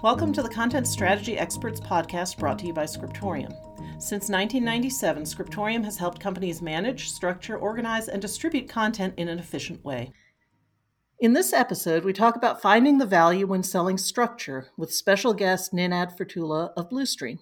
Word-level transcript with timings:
Welcome 0.00 0.32
to 0.34 0.42
the 0.42 0.48
Content 0.48 0.86
Strategy 0.86 1.36
Experts 1.36 1.80
podcast 1.80 2.38
brought 2.38 2.60
to 2.60 2.68
you 2.68 2.72
by 2.72 2.84
Scriptorium. 2.84 3.52
Since 3.98 4.30
1997, 4.30 5.24
Scriptorium 5.26 5.82
has 5.82 5.96
helped 5.96 6.20
companies 6.20 6.62
manage, 6.62 7.10
structure, 7.10 7.56
organize, 7.56 8.06
and 8.06 8.22
distribute 8.22 8.68
content 8.68 9.14
in 9.16 9.26
an 9.26 9.40
efficient 9.40 9.84
way. 9.84 10.12
In 11.18 11.32
this 11.32 11.52
episode, 11.52 12.04
we 12.04 12.12
talk 12.12 12.36
about 12.36 12.62
finding 12.62 12.98
the 12.98 13.06
value 13.06 13.44
when 13.44 13.64
selling 13.64 13.98
structure 13.98 14.68
with 14.76 14.94
special 14.94 15.34
guest 15.34 15.72
Nenad 15.72 16.16
Furtula 16.16 16.70
of 16.76 16.90
Bluestream. 16.90 17.40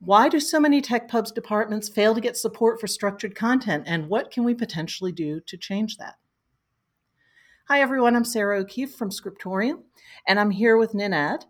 Why 0.00 0.28
do 0.28 0.40
so 0.40 0.58
many 0.58 0.80
tech 0.80 1.06
pubs 1.06 1.30
departments 1.30 1.88
fail 1.88 2.12
to 2.12 2.20
get 2.20 2.36
support 2.36 2.80
for 2.80 2.88
structured 2.88 3.36
content, 3.36 3.84
and 3.86 4.08
what 4.08 4.32
can 4.32 4.42
we 4.42 4.52
potentially 4.52 5.12
do 5.12 5.38
to 5.46 5.56
change 5.56 5.96
that? 5.98 6.16
Hi, 7.68 7.80
everyone. 7.80 8.16
I'm 8.16 8.24
Sarah 8.24 8.58
O'Keefe 8.58 8.96
from 8.96 9.12
Scriptorium, 9.12 9.84
and 10.26 10.40
I'm 10.40 10.50
here 10.50 10.76
with 10.76 10.92
Nenad. 10.92 11.44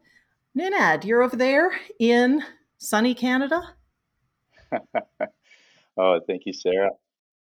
Nenad, 0.59 1.05
you're 1.05 1.23
over 1.23 1.37
there 1.37 1.71
in 2.01 2.43
sunny 2.79 3.15
Canada? 3.15 3.63
oh, 5.97 6.21
thank 6.27 6.47
you, 6.47 6.53
Sarah. 6.53 6.91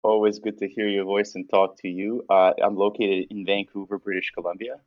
Always 0.02 0.38
good 0.38 0.58
to 0.58 0.68
hear 0.68 0.86
your 0.86 1.04
voice 1.04 1.34
and 1.34 1.48
talk 1.48 1.78
to 1.78 1.88
you. 1.88 2.26
Uh, 2.28 2.52
I'm 2.62 2.76
located 2.76 3.28
in 3.30 3.46
Vancouver, 3.46 3.98
British 3.98 4.32
Columbia. 4.32 4.80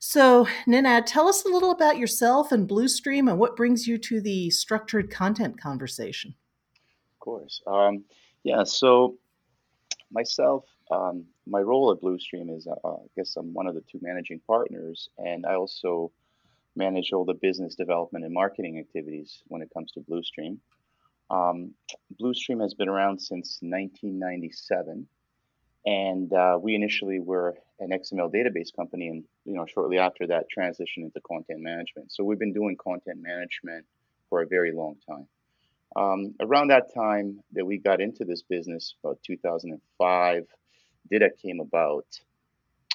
So, 0.00 0.46
Nenad, 0.66 1.06
tell 1.06 1.28
us 1.28 1.46
a 1.46 1.48
little 1.48 1.70
about 1.70 1.96
yourself 1.96 2.52
and 2.52 2.68
Bluestream 2.68 3.30
and 3.30 3.38
what 3.38 3.56
brings 3.56 3.88
you 3.88 3.96
to 3.96 4.20
the 4.20 4.50
structured 4.50 5.10
content 5.10 5.58
conversation. 5.58 6.34
Of 7.14 7.20
course. 7.20 7.62
Um, 7.66 8.04
yeah, 8.44 8.64
so 8.64 9.16
myself, 10.12 10.66
um, 10.90 11.24
my 11.46 11.60
role 11.60 11.90
at 11.90 12.02
Bluestream 12.02 12.54
is, 12.54 12.66
uh, 12.66 12.74
I 12.86 12.96
guess 13.16 13.34
I'm 13.36 13.54
one 13.54 13.66
of 13.66 13.74
the 13.74 13.82
two 13.90 13.98
managing 14.02 14.42
partners, 14.46 15.08
and 15.16 15.46
I 15.46 15.54
also 15.54 16.12
manage 16.76 17.12
all 17.12 17.24
the 17.24 17.34
business 17.34 17.74
development 17.74 18.24
and 18.24 18.32
marketing 18.32 18.78
activities 18.78 19.42
when 19.48 19.62
it 19.62 19.70
comes 19.74 19.92
to 19.92 20.00
Bluestream. 20.00 20.58
Um, 21.30 21.74
Bluestream 22.20 22.60
has 22.62 22.74
been 22.74 22.88
around 22.88 23.18
since 23.18 23.58
1997, 23.62 25.08
and 25.84 26.32
uh, 26.32 26.58
we 26.60 26.74
initially 26.74 27.18
were 27.18 27.56
an 27.80 27.90
XML 27.90 28.32
database 28.32 28.74
company, 28.74 29.08
and 29.08 29.24
you 29.44 29.54
know 29.54 29.66
shortly 29.66 29.98
after 29.98 30.26
that 30.28 30.46
transitioned 30.56 31.04
into 31.04 31.20
content 31.26 31.60
management. 31.60 32.12
So 32.12 32.24
we've 32.24 32.38
been 32.38 32.52
doing 32.52 32.76
content 32.76 33.20
management 33.20 33.84
for 34.28 34.42
a 34.42 34.46
very 34.46 34.72
long 34.72 34.96
time. 35.08 35.26
Um, 35.96 36.34
around 36.40 36.68
that 36.68 36.94
time 36.94 37.40
that 37.52 37.64
we 37.64 37.78
got 37.78 38.00
into 38.00 38.24
this 38.24 38.42
business, 38.42 38.94
about 39.02 39.18
2005, 39.26 40.44
DITA 41.10 41.30
came 41.42 41.60
about, 41.60 42.06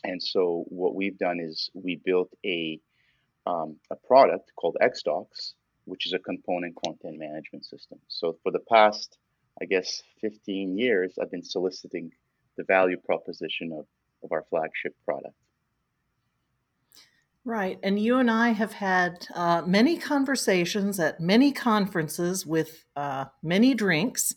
and 0.03 0.21
so 0.21 0.65
what 0.67 0.95
we've 0.95 1.17
done 1.17 1.39
is 1.39 1.69
we 1.73 1.95
built 1.95 2.31
a 2.45 2.79
um, 3.45 3.77
a 3.89 3.95
product 3.95 4.51
called 4.55 4.77
XDocs, 4.81 5.53
which 5.85 6.05
is 6.05 6.13
a 6.13 6.19
component 6.19 6.75
content 6.85 7.17
management 7.17 7.65
system. 7.65 7.99
So 8.07 8.37
for 8.43 8.51
the 8.51 8.59
past, 8.59 9.17
I 9.61 9.65
guess, 9.65 10.01
15 10.21 10.77
years, 10.77 11.17
I've 11.21 11.31
been 11.31 11.43
soliciting 11.43 12.11
the 12.57 12.63
value 12.63 12.97
proposition 12.97 13.71
of, 13.71 13.85
of 14.23 14.31
our 14.31 14.45
flagship 14.49 14.95
product. 15.05 15.35
Right. 17.43 17.79
And 17.81 17.97
you 17.97 18.17
and 18.17 18.29
I 18.29 18.49
have 18.49 18.73
had 18.73 19.25
uh, 19.33 19.63
many 19.65 19.97
conversations 19.97 20.99
at 20.99 21.19
many 21.19 21.51
conferences 21.51 22.45
with 22.45 22.85
uh, 22.95 23.25
many 23.41 23.73
drinks 23.73 24.35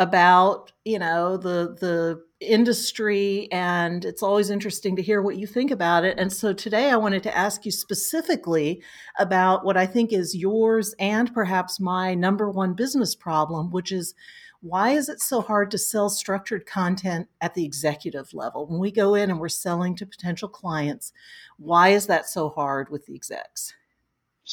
about, 0.00 0.72
you 0.84 0.98
know, 0.98 1.36
the, 1.36 1.76
the 1.78 2.24
industry 2.40 3.48
and 3.52 4.02
it's 4.02 4.22
always 4.22 4.48
interesting 4.48 4.96
to 4.96 5.02
hear 5.02 5.20
what 5.20 5.36
you 5.36 5.46
think 5.46 5.70
about 5.70 6.04
it. 6.04 6.18
And 6.18 6.32
so 6.32 6.54
today 6.54 6.88
I 6.90 6.96
wanted 6.96 7.22
to 7.24 7.36
ask 7.36 7.66
you 7.66 7.70
specifically 7.70 8.82
about 9.18 9.62
what 9.62 9.76
I 9.76 9.84
think 9.84 10.10
is 10.10 10.34
yours 10.34 10.94
and 10.98 11.32
perhaps 11.34 11.78
my 11.78 12.14
number 12.14 12.50
one 12.50 12.72
business 12.72 13.14
problem, 13.14 13.70
which 13.70 13.92
is 13.92 14.14
why 14.62 14.90
is 14.90 15.10
it 15.10 15.20
so 15.20 15.42
hard 15.42 15.70
to 15.70 15.78
sell 15.78 16.08
structured 16.08 16.64
content 16.64 17.28
at 17.42 17.54
the 17.54 17.66
executive 17.66 18.32
level? 18.32 18.66
When 18.66 18.80
we 18.80 18.90
go 18.90 19.14
in 19.14 19.30
and 19.30 19.38
we're 19.38 19.50
selling 19.50 19.94
to 19.96 20.06
potential 20.06 20.48
clients, 20.48 21.12
why 21.58 21.90
is 21.90 22.06
that 22.06 22.26
so 22.26 22.48
hard 22.48 22.88
with 22.88 23.04
the 23.04 23.14
execs? 23.14 23.74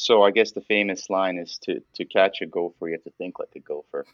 So 0.00 0.22
I 0.22 0.30
guess 0.30 0.52
the 0.52 0.60
famous 0.60 1.10
line 1.10 1.38
is 1.38 1.58
to 1.64 1.80
to 1.94 2.04
catch 2.04 2.40
a 2.40 2.46
gopher, 2.46 2.88
you 2.88 2.94
have 2.94 3.04
to 3.04 3.10
think 3.18 3.38
like 3.38 3.54
a 3.56 3.60
gopher. 3.60 4.06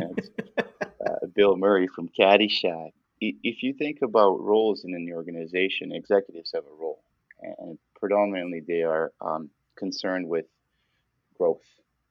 uh, 0.00 1.26
Bill 1.34 1.56
Murray 1.56 1.88
from 1.88 2.08
Caddyshack 2.08 2.92
if 3.20 3.62
you 3.62 3.72
think 3.72 4.02
about 4.02 4.40
roles 4.40 4.84
in 4.84 4.94
an 4.94 5.10
organization, 5.12 5.92
executives 5.92 6.52
have 6.54 6.64
a 6.64 6.80
role, 6.80 7.02
and 7.58 7.78
predominantly 7.98 8.60
they 8.60 8.82
are 8.82 9.12
um, 9.20 9.50
concerned 9.76 10.28
with 10.28 10.46
growth, 11.38 11.64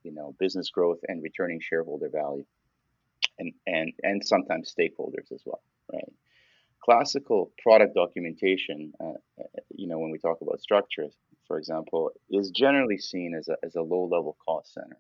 you 0.03 0.12
know, 0.12 0.35
business 0.39 0.69
growth 0.69 1.00
and 1.07 1.22
returning 1.23 1.59
shareholder 1.62 2.09
value, 2.09 2.45
and 3.39 3.53
and 3.67 3.94
and 4.03 4.25
sometimes 4.25 4.73
stakeholders 4.78 5.31
as 5.31 5.41
well, 5.45 5.62
right? 5.91 6.13
Classical 6.83 7.51
product 7.62 7.95
documentation, 7.95 8.94
uh, 9.00 9.13
you 9.73 9.88
know, 9.88 10.00
when 10.00 10.12
we 10.12 10.17
talk 10.17 10.41
about 10.41 10.59
structures, 10.62 11.13
for 11.47 11.57
example, 11.57 12.11
is 12.29 12.51
generally 12.51 12.97
seen 12.97 13.35
as 13.35 13.47
a 13.47 13.57
as 13.63 13.75
a 13.75 13.81
low 13.81 14.03
level 14.05 14.37
cost 14.45 14.73
center. 14.73 14.97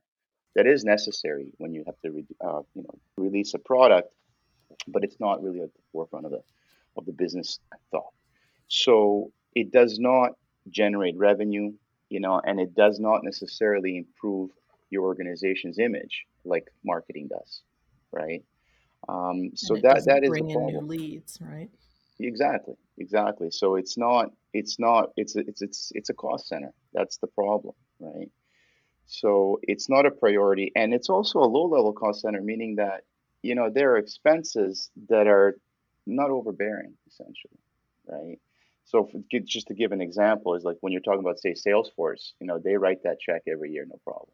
That 0.55 0.67
is 0.67 0.83
necessary 0.83 1.47
when 1.57 1.73
you 1.73 1.83
have 1.87 1.99
to, 2.03 2.09
uh, 2.45 2.61
you 2.75 2.83
know, 2.83 2.99
release 3.17 3.55
a 3.55 3.59
product 3.59 4.13
but 4.87 5.03
it's 5.03 5.19
not 5.19 5.41
really 5.43 5.61
at 5.61 5.73
the 5.73 5.81
forefront 5.91 6.25
of 6.25 6.31
the 6.31 6.41
of 6.95 7.05
the 7.05 7.11
business 7.11 7.59
thought. 7.91 8.13
So 8.67 9.31
it 9.55 9.71
does 9.71 9.99
not 9.99 10.31
generate 10.69 11.17
revenue, 11.17 11.73
you 12.09 12.19
know, 12.19 12.39
and 12.45 12.59
it 12.59 12.75
does 12.75 12.99
not 12.99 13.23
necessarily 13.23 13.97
improve 13.97 14.51
your 14.89 15.03
organization's 15.03 15.79
image 15.79 16.25
like 16.45 16.67
marketing 16.85 17.29
does, 17.29 17.61
right? 18.11 18.43
Um, 19.09 19.51
so 19.55 19.75
that 19.75 20.05
that 20.05 20.23
is 20.23 20.29
bring 20.29 20.49
in 20.49 20.65
new 20.67 20.81
leads, 20.81 21.39
right? 21.41 21.69
Exactly, 22.23 22.75
exactly. 22.97 23.51
So 23.51 23.75
it's 23.75 23.97
not 23.97 24.31
it's 24.53 24.79
not 24.79 25.11
it's 25.17 25.35
it's 25.35 25.61
it's 25.61 25.91
it's 25.95 26.09
a 26.09 26.13
cost 26.13 26.47
center. 26.47 26.73
That's 26.93 27.17
the 27.17 27.27
problem, 27.27 27.75
right? 27.99 28.31
So 29.07 29.59
it's 29.63 29.89
not 29.89 30.05
a 30.07 30.11
priority, 30.11 30.71
and 30.75 30.93
it's 30.93 31.09
also 31.09 31.39
a 31.39 31.45
low 31.57 31.65
level 31.65 31.93
cost 31.93 32.21
center, 32.21 32.41
meaning 32.41 32.75
that 32.77 33.03
you 33.43 33.55
know, 33.55 33.69
there 33.69 33.91
are 33.93 33.97
expenses 33.97 34.91
that 35.09 35.27
are 35.27 35.57
not 36.07 36.31
overbearing, 36.31 36.95
essentially, 37.07 37.59
right? 38.07 38.39
So, 38.85 39.05
for, 39.05 39.21
just 39.45 39.67
to 39.67 39.75
give 39.75 39.91
an 39.93 40.01
example, 40.01 40.55
is 40.55 40.63
like 40.65 40.77
when 40.81 40.93
you're 40.93 41.01
talking 41.01 41.21
about, 41.21 41.39
say, 41.39 41.53
Salesforce, 41.53 42.33
you 42.41 42.47
know, 42.47 42.59
they 42.59 42.77
write 42.77 43.03
that 43.03 43.19
check 43.21 43.43
every 43.51 43.71
year, 43.71 43.85
no 43.87 43.99
problem, 44.05 44.31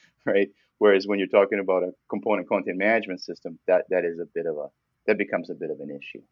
right? 0.26 0.50
Whereas 0.78 1.06
when 1.08 1.18
you're 1.20 1.28
talking 1.28 1.60
about 1.60 1.84
a 1.84 1.92
component 2.10 2.48
content 2.48 2.78
management 2.78 3.22
system, 3.22 3.58
that 3.68 3.86
that 3.90 4.04
is 4.04 4.20
a 4.20 4.26
bit 4.34 4.46
of 4.46 4.58
a 4.58 4.68
that 5.08 5.18
becomes 5.18 5.50
a 5.50 5.54
bit 5.54 5.70
of 5.70 5.80
an 5.80 5.90
issue. 5.90 6.22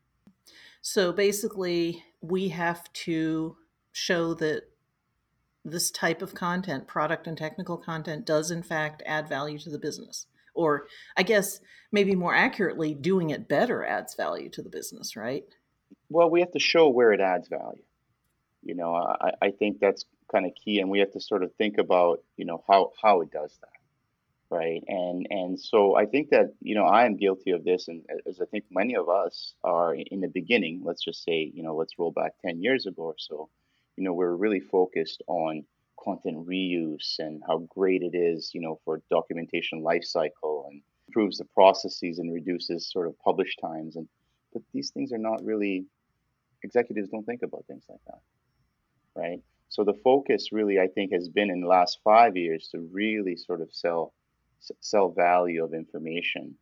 So 0.81 1.13
basically, 1.13 2.05
we 2.21 2.49
have 2.49 2.93
to 2.93 3.57
show 3.93 4.35
that 4.35 4.63
this 5.65 5.91
type 5.91 6.23
of 6.23 6.35
content, 6.35 6.87
product 6.87 7.27
and 7.27 7.37
technical 7.37 7.77
content, 7.77 8.25
does 8.25 8.51
in 8.51 8.63
fact 8.63 9.03
add 9.05 9.29
value 9.29 9.59
to 9.59 9.71
the 9.71 9.79
business 9.79 10.27
or 10.55 10.87
I 11.17 11.23
guess 11.23 11.61
maybe 11.93 12.15
more 12.15 12.35
accurately, 12.35 12.95
doing 12.95 13.31
it 13.31 13.49
better 13.49 13.85
adds 13.85 14.15
value 14.15 14.49
to 14.51 14.63
the 14.63 14.69
business, 14.69 15.17
right? 15.17 15.45
Well, 16.09 16.31
we 16.31 16.41
have 16.41 16.53
to 16.53 16.59
show 16.59 16.89
where 16.89 17.13
it 17.13 17.21
adds 17.21 17.49
value. 17.49 17.83
You 18.63 18.75
know, 18.75 18.95
I, 18.95 19.33
I 19.41 19.51
think 19.51 19.81
that's 19.81 20.05
kind 20.31 20.47
of 20.47 20.53
key, 20.55 20.81
and 20.81 20.91
we 20.91 20.99
have 20.99 21.13
to 21.13 21.21
sort 21.21 21.43
of 21.43 21.55
think 21.55 21.79
about, 21.79 22.23
you 22.37 22.45
know, 22.45 22.63
how 22.69 22.93
how 23.03 23.23
it 23.23 23.31
does 23.31 23.59
that, 23.63 23.80
right? 24.51 24.83
And 24.89 25.27
and 25.31 25.61
so 25.61 25.97
I 25.97 26.07
think 26.07 26.31
that 26.31 26.55
you 26.61 26.75
know 26.75 26.85
I 26.85 27.07
am 27.07 27.17
guilty 27.17 27.53
of 27.53 27.65
this, 27.65 27.89
and 27.89 28.03
as 28.27 28.41
I 28.41 28.45
think 28.47 28.65
many 28.71 28.97
of 28.97 29.09
us 29.09 29.55
are 29.65 29.95
in 29.95 30.21
the 30.21 30.29
beginning. 30.29 30.83
Let's 30.85 31.05
just 31.05 31.23
say, 31.25 31.51
you 31.55 31.63
know, 31.63 31.75
let's 31.77 31.99
roll 31.99 32.11
back 32.11 32.33
ten 32.45 32.61
years 32.61 32.87
ago 32.87 33.03
or 33.03 33.17
so. 33.19 33.49
You 33.97 34.05
know, 34.05 34.13
we're 34.13 34.35
really 34.35 34.61
focused 34.61 35.23
on 35.27 35.65
content 36.03 36.47
reuse 36.47 37.19
and 37.19 37.43
how 37.47 37.59
great 37.69 38.03
it 38.03 38.17
is, 38.17 38.51
you 38.55 38.61
know, 38.61 38.81
for 38.85 39.03
documentation 39.11 39.83
lifecycle 39.83 40.67
and 40.69 40.83
improves 41.09 41.39
the 41.39 41.45
processes 41.45 42.19
and 42.19 42.33
reduces 42.33 42.91
sort 42.91 43.07
of 43.07 43.19
publish 43.21 43.57
times. 43.61 43.97
And 43.97 44.09
but 44.53 44.63
these 44.73 44.91
things 44.91 45.13
are 45.13 45.19
not 45.19 45.45
really 45.45 45.87
executives 46.63 47.09
don't 47.09 47.25
think 47.25 47.43
about 47.43 47.65
things 47.67 47.85
like 47.89 48.01
that, 48.07 48.21
right? 49.15 49.41
So 49.69 49.85
the 49.85 49.95
focus 50.03 50.49
really, 50.51 50.81
I 50.81 50.89
think, 50.89 51.13
has 51.13 51.29
been 51.29 51.51
in 51.51 51.61
the 51.61 51.69
last 51.69 52.01
five 52.03 52.37
years 52.37 52.69
to 52.73 52.81
really 52.93 53.37
sort 53.37 53.61
of 53.61 53.73
sell 53.73 54.13
sell 54.81 55.11
value 55.11 55.65
of 55.65 55.75
information 55.75 56.55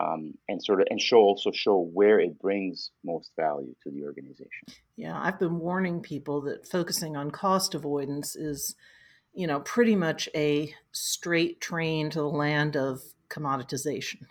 um, 0.00 0.34
and 0.48 0.62
sort 0.62 0.80
of 0.80 0.86
and 0.90 1.00
show 1.00 1.18
also 1.18 1.50
show 1.52 1.78
where 1.92 2.18
it 2.18 2.38
brings 2.38 2.90
most 3.04 3.32
value 3.36 3.74
to 3.82 3.90
the 3.90 4.04
organization. 4.04 4.68
Yeah, 4.96 5.18
I've 5.20 5.38
been 5.38 5.58
warning 5.58 6.00
people 6.00 6.40
that 6.42 6.66
focusing 6.66 7.16
on 7.16 7.30
cost 7.30 7.74
avoidance 7.74 8.34
is, 8.34 8.74
you 9.34 9.46
know, 9.46 9.60
pretty 9.60 9.96
much 9.96 10.28
a 10.34 10.74
straight 10.92 11.60
train 11.60 12.10
to 12.10 12.20
the 12.20 12.28
land 12.28 12.76
of 12.76 13.02
commoditization, 13.28 14.22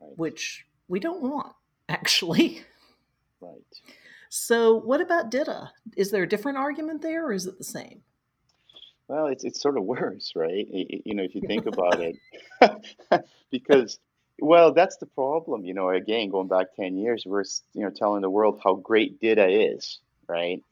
right. 0.00 0.16
which 0.16 0.66
we 0.88 1.00
don't 1.00 1.22
want 1.22 1.54
actually. 1.88 2.62
Right. 3.40 3.60
So, 4.28 4.74
what 4.74 5.00
about 5.00 5.30
DITA? 5.30 5.70
Is 5.96 6.10
there 6.10 6.22
a 6.22 6.28
different 6.28 6.58
argument 6.58 7.02
there, 7.02 7.26
or 7.26 7.32
is 7.32 7.46
it 7.46 7.58
the 7.58 7.64
same? 7.64 8.02
Well, 9.10 9.26
it's 9.26 9.42
it's 9.42 9.60
sort 9.60 9.76
of 9.76 9.82
worse, 9.82 10.34
right? 10.36 10.66
You 10.70 11.16
know, 11.16 11.24
if 11.24 11.34
you 11.34 11.42
think 11.42 11.66
about 11.74 11.98
it, 12.00 12.16
because 13.50 13.98
well, 14.40 14.72
that's 14.72 14.98
the 14.98 15.06
problem. 15.06 15.64
You 15.64 15.74
know, 15.74 15.90
again, 15.90 16.30
going 16.30 16.46
back 16.46 16.68
ten 16.76 16.96
years, 16.96 17.24
we're 17.26 17.42
you 17.74 17.82
know 17.82 17.90
telling 17.90 18.22
the 18.22 18.30
world 18.30 18.60
how 18.62 18.74
great 18.76 19.20
DITA 19.20 19.74
is, 19.74 19.98
right? 20.28 20.62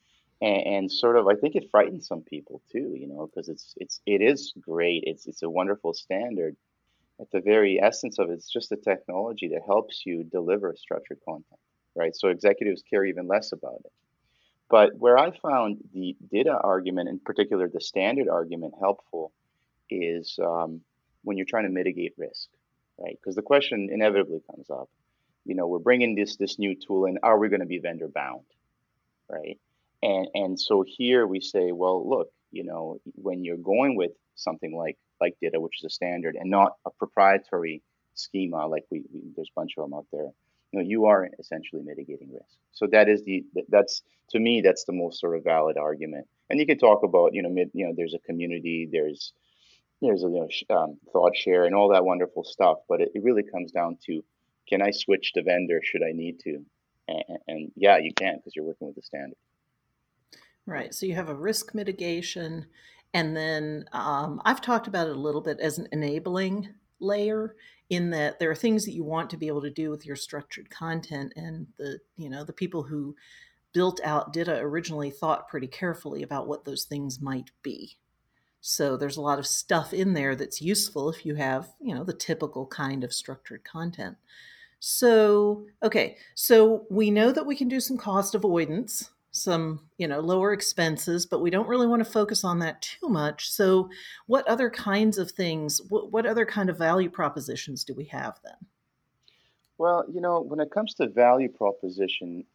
And, 0.41 0.67
and 0.67 0.91
sort 0.91 1.17
of, 1.17 1.27
I 1.27 1.35
think 1.35 1.55
it 1.55 1.69
frightens 1.69 2.07
some 2.07 2.21
people 2.21 2.61
too. 2.71 2.95
You 2.95 3.07
know, 3.09 3.27
because 3.27 3.49
it's 3.49 3.73
it's 3.75 3.99
it 4.05 4.21
is 4.21 4.53
great. 4.61 5.03
It's 5.05 5.27
it's 5.27 5.43
a 5.43 5.49
wonderful 5.49 5.93
standard. 5.93 6.55
At 7.19 7.29
the 7.31 7.41
very 7.41 7.81
essence 7.81 8.19
of 8.19 8.29
it, 8.29 8.35
it's 8.35 8.49
just 8.49 8.71
a 8.71 8.77
technology 8.77 9.49
that 9.49 9.63
helps 9.67 10.05
you 10.05 10.23
deliver 10.23 10.73
structured 10.77 11.19
content, 11.27 11.59
right? 11.93 12.15
So 12.15 12.29
executives 12.29 12.83
care 12.89 13.03
even 13.03 13.27
less 13.27 13.51
about 13.51 13.81
it. 13.83 13.91
But 14.69 14.95
where 14.97 15.17
I 15.17 15.31
found 15.31 15.77
the 15.93 16.15
DITA 16.31 16.55
argument, 16.63 17.09
in 17.09 17.19
particular 17.19 17.67
the 17.67 17.81
standard 17.81 18.29
argument, 18.29 18.75
helpful 18.79 19.31
is 19.89 20.37
um, 20.43 20.81
when 21.23 21.37
you're 21.37 21.47
trying 21.47 21.63
to 21.63 21.71
mitigate 21.71 22.13
risk, 22.17 22.49
right? 22.99 23.17
Because 23.19 23.35
the 23.35 23.41
question 23.41 23.89
inevitably 23.91 24.41
comes 24.49 24.69
up. 24.69 24.89
You 25.45 25.55
know, 25.55 25.67
we're 25.67 25.79
bringing 25.79 26.13
this 26.15 26.35
this 26.35 26.59
new 26.59 26.75
tool 26.75 27.05
in. 27.05 27.17
Are 27.23 27.39
we 27.39 27.49
going 27.49 27.61
to 27.61 27.65
be 27.65 27.79
vendor 27.79 28.07
bound, 28.07 28.45
right? 29.27 29.57
And 30.03 30.27
and 30.35 30.59
so 30.59 30.83
here 30.85 31.25
we 31.25 31.41
say, 31.41 31.71
well, 31.71 32.07
look, 32.07 32.31
you 32.51 32.63
know, 32.63 32.99
when 33.15 33.43
you're 33.43 33.57
going 33.57 33.95
with 33.95 34.11
something 34.35 34.75
like 34.75 34.97
like 35.19 35.35
DITA, 35.41 35.59
which 35.59 35.79
is 35.79 35.85
a 35.85 35.89
standard, 35.89 36.35
and 36.35 36.51
not 36.51 36.73
a 36.85 36.91
proprietary 36.91 37.81
schema 38.13 38.67
like 38.67 38.83
we, 38.91 39.01
we 39.11 39.21
there's 39.35 39.49
a 39.49 39.59
bunch 39.59 39.71
of 39.77 39.85
them 39.85 39.93
out 39.93 40.05
there 40.11 40.29
you 40.71 40.79
know 40.79 40.85
you 40.85 41.05
are 41.05 41.29
essentially 41.39 41.81
mitigating 41.83 42.31
risk. 42.31 42.57
So 42.71 42.87
that 42.87 43.09
is 43.09 43.23
the 43.23 43.43
that's 43.69 44.03
to 44.31 44.39
me 44.39 44.61
that's 44.61 44.85
the 44.85 44.93
most 44.93 45.19
sort 45.19 45.35
of 45.35 45.43
valid 45.43 45.77
argument. 45.77 46.27
And 46.49 46.59
you 46.59 46.65
can 46.65 46.77
talk 46.77 47.03
about 47.03 47.33
you 47.33 47.41
know 47.41 47.49
mid, 47.49 47.71
you 47.73 47.85
know 47.85 47.93
there's 47.95 48.13
a 48.13 48.19
community 48.19 48.87
there's 48.91 49.33
there's 50.01 50.23
a 50.23 50.27
you 50.27 50.47
know 50.69 50.75
um, 50.75 50.97
thought 51.11 51.35
share 51.35 51.65
and 51.65 51.75
all 51.75 51.89
that 51.89 52.05
wonderful 52.05 52.43
stuff 52.43 52.77
but 52.87 53.01
it, 53.01 53.11
it, 53.15 53.23
really 53.23 53.43
comes 53.43 53.71
down 53.71 53.97
to 54.05 54.23
can 54.67 54.81
i 54.81 54.91
switch 54.91 55.33
the 55.33 55.41
vendor? 55.41 55.81
Should 55.83 56.03
i 56.03 56.11
need 56.11 56.39
to? 56.41 56.63
And, 57.07 57.23
and 57.47 57.71
yeah 57.75 57.97
you 57.97 58.13
can 58.13 58.37
because 58.37 58.55
you're 58.55 58.65
working 58.65 58.87
with 58.87 58.95
the 58.95 59.01
standard. 59.01 59.37
Right. 60.65 60.93
So 60.93 61.07
you 61.07 61.15
have 61.15 61.29
a 61.29 61.35
risk 61.35 61.73
mitigation 61.73 62.67
and 63.13 63.35
then 63.35 63.85
um, 63.91 64.39
i've 64.45 64.61
talked 64.61 64.87
about 64.87 65.07
it 65.07 65.15
a 65.15 65.19
little 65.19 65.41
bit 65.41 65.59
as 65.59 65.79
an 65.79 65.87
enabling 65.91 66.69
layer 66.99 67.55
in 67.89 68.11
that 68.11 68.39
there 68.39 68.51
are 68.51 68.55
things 68.55 68.85
that 68.85 68.93
you 68.93 69.03
want 69.03 69.29
to 69.29 69.37
be 69.37 69.47
able 69.47 69.61
to 69.61 69.69
do 69.69 69.89
with 69.89 70.05
your 70.05 70.15
structured 70.15 70.69
content 70.69 71.33
and 71.35 71.67
the 71.77 71.99
you 72.17 72.29
know 72.29 72.43
the 72.43 72.53
people 72.53 72.83
who 72.83 73.15
built 73.73 73.99
out 74.03 74.33
DITA 74.33 74.59
originally 74.59 75.11
thought 75.11 75.47
pretty 75.47 75.67
carefully 75.67 76.23
about 76.23 76.47
what 76.47 76.65
those 76.65 76.85
things 76.85 77.21
might 77.21 77.51
be. 77.61 77.97
So 78.61 78.97
there's 78.97 79.17
a 79.17 79.21
lot 79.21 79.39
of 79.39 79.45
stuff 79.45 79.93
in 79.93 80.13
there 80.13 80.35
that's 80.35 80.61
useful 80.61 81.09
if 81.09 81.25
you 81.25 81.35
have 81.35 81.69
you 81.81 81.95
know 81.95 82.03
the 82.03 82.13
typical 82.13 82.67
kind 82.67 83.03
of 83.03 83.13
structured 83.13 83.63
content. 83.63 84.17
So 84.79 85.65
okay 85.83 86.17
so 86.35 86.85
we 86.89 87.11
know 87.11 87.31
that 87.31 87.45
we 87.45 87.55
can 87.55 87.67
do 87.67 87.79
some 87.79 87.97
cost 87.97 88.35
avoidance 88.35 89.09
some 89.31 89.81
you 89.97 90.07
know 90.07 90.19
lower 90.19 90.53
expenses 90.53 91.25
but 91.25 91.41
we 91.41 91.49
don't 91.49 91.67
really 91.67 91.85
want 91.85 92.03
to 92.03 92.09
focus 92.09 92.43
on 92.43 92.59
that 92.59 92.81
too 92.81 93.07
much. 93.09 93.49
So 93.49 93.89
what 94.27 94.47
other 94.47 94.69
kinds 94.69 95.17
of 95.17 95.31
things 95.31 95.81
what, 95.89 96.11
what 96.11 96.25
other 96.25 96.45
kind 96.45 96.69
of 96.69 96.77
value 96.77 97.09
propositions 97.09 97.83
do 97.83 97.93
we 97.93 98.05
have 98.05 98.39
then? 98.43 98.55
Well 99.77 100.05
you 100.11 100.21
know 100.21 100.41
when 100.41 100.59
it 100.59 100.71
comes 100.71 100.93
to 100.95 101.07
value 101.07 101.49
proposition 101.49 102.45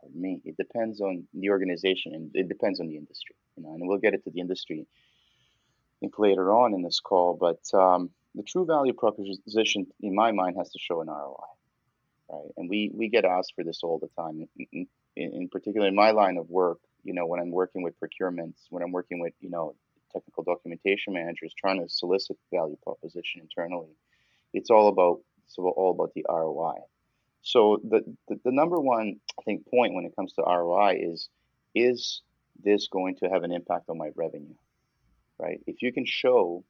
for 0.00 0.08
me 0.14 0.40
it 0.44 0.56
depends 0.56 1.00
on 1.00 1.24
the 1.34 1.50
organization 1.50 2.14
and 2.14 2.30
it 2.34 2.48
depends 2.48 2.80
on 2.80 2.88
the 2.88 2.96
industry 2.96 3.36
you 3.56 3.62
know 3.62 3.74
and 3.74 3.86
we'll 3.86 3.98
get 3.98 4.14
into 4.14 4.30
the 4.30 4.40
industry 4.40 4.86
I 4.86 5.94
think 6.00 6.18
later 6.18 6.52
on 6.52 6.74
in 6.74 6.82
this 6.82 7.00
call 7.00 7.38
but 7.40 7.62
um, 7.78 8.10
the 8.34 8.42
true 8.42 8.66
value 8.66 8.92
proposition 8.92 9.86
in 10.00 10.14
my 10.14 10.32
mind 10.32 10.56
has 10.58 10.70
to 10.70 10.78
show 10.78 11.00
an 11.00 11.08
ROI 11.08 11.54
right? 12.28 12.50
And 12.56 12.68
we 12.68 12.90
we 12.94 13.08
get 13.08 13.24
asked 13.24 13.52
for 13.54 13.64
this 13.64 13.80
all 13.82 13.98
the 13.98 14.08
time 14.20 14.48
in, 15.16 15.32
in 15.32 15.48
particular 15.48 15.86
in 15.86 15.94
my 15.94 16.10
line 16.10 16.36
of 16.36 16.48
work, 16.50 16.78
you 17.02 17.14
know, 17.14 17.26
when 17.26 17.40
I'm 17.40 17.50
working 17.50 17.82
with 17.82 17.94
procurements, 18.00 18.66
when 18.70 18.82
I'm 18.82 18.92
working 18.92 19.20
with, 19.20 19.34
you 19.40 19.50
know, 19.50 19.74
technical 20.12 20.44
documentation 20.44 21.12
managers 21.12 21.52
trying 21.58 21.82
to 21.82 21.88
solicit 21.88 22.36
value 22.52 22.76
proposition 22.82 23.42
internally, 23.42 23.90
it's 24.52 24.70
all 24.70 24.88
about 24.88 25.20
it's 25.46 25.58
all 25.58 25.90
about 25.90 26.14
the 26.14 26.24
ROI. 26.28 26.76
So 27.42 27.78
the, 27.84 28.02
the, 28.28 28.40
the 28.44 28.52
number 28.52 28.80
one 28.80 29.20
I 29.38 29.42
think 29.42 29.68
point 29.68 29.94
when 29.94 30.06
it 30.06 30.16
comes 30.16 30.32
to 30.34 30.42
ROI 30.42 30.98
is 31.00 31.28
is 31.74 32.22
this 32.62 32.88
going 32.88 33.16
to 33.16 33.28
have 33.28 33.42
an 33.42 33.52
impact 33.52 33.90
on 33.90 33.98
my 33.98 34.10
revenue, 34.14 34.54
right? 35.38 35.60
If 35.66 35.82
you 35.82 35.92
can 35.92 36.06
show 36.06 36.64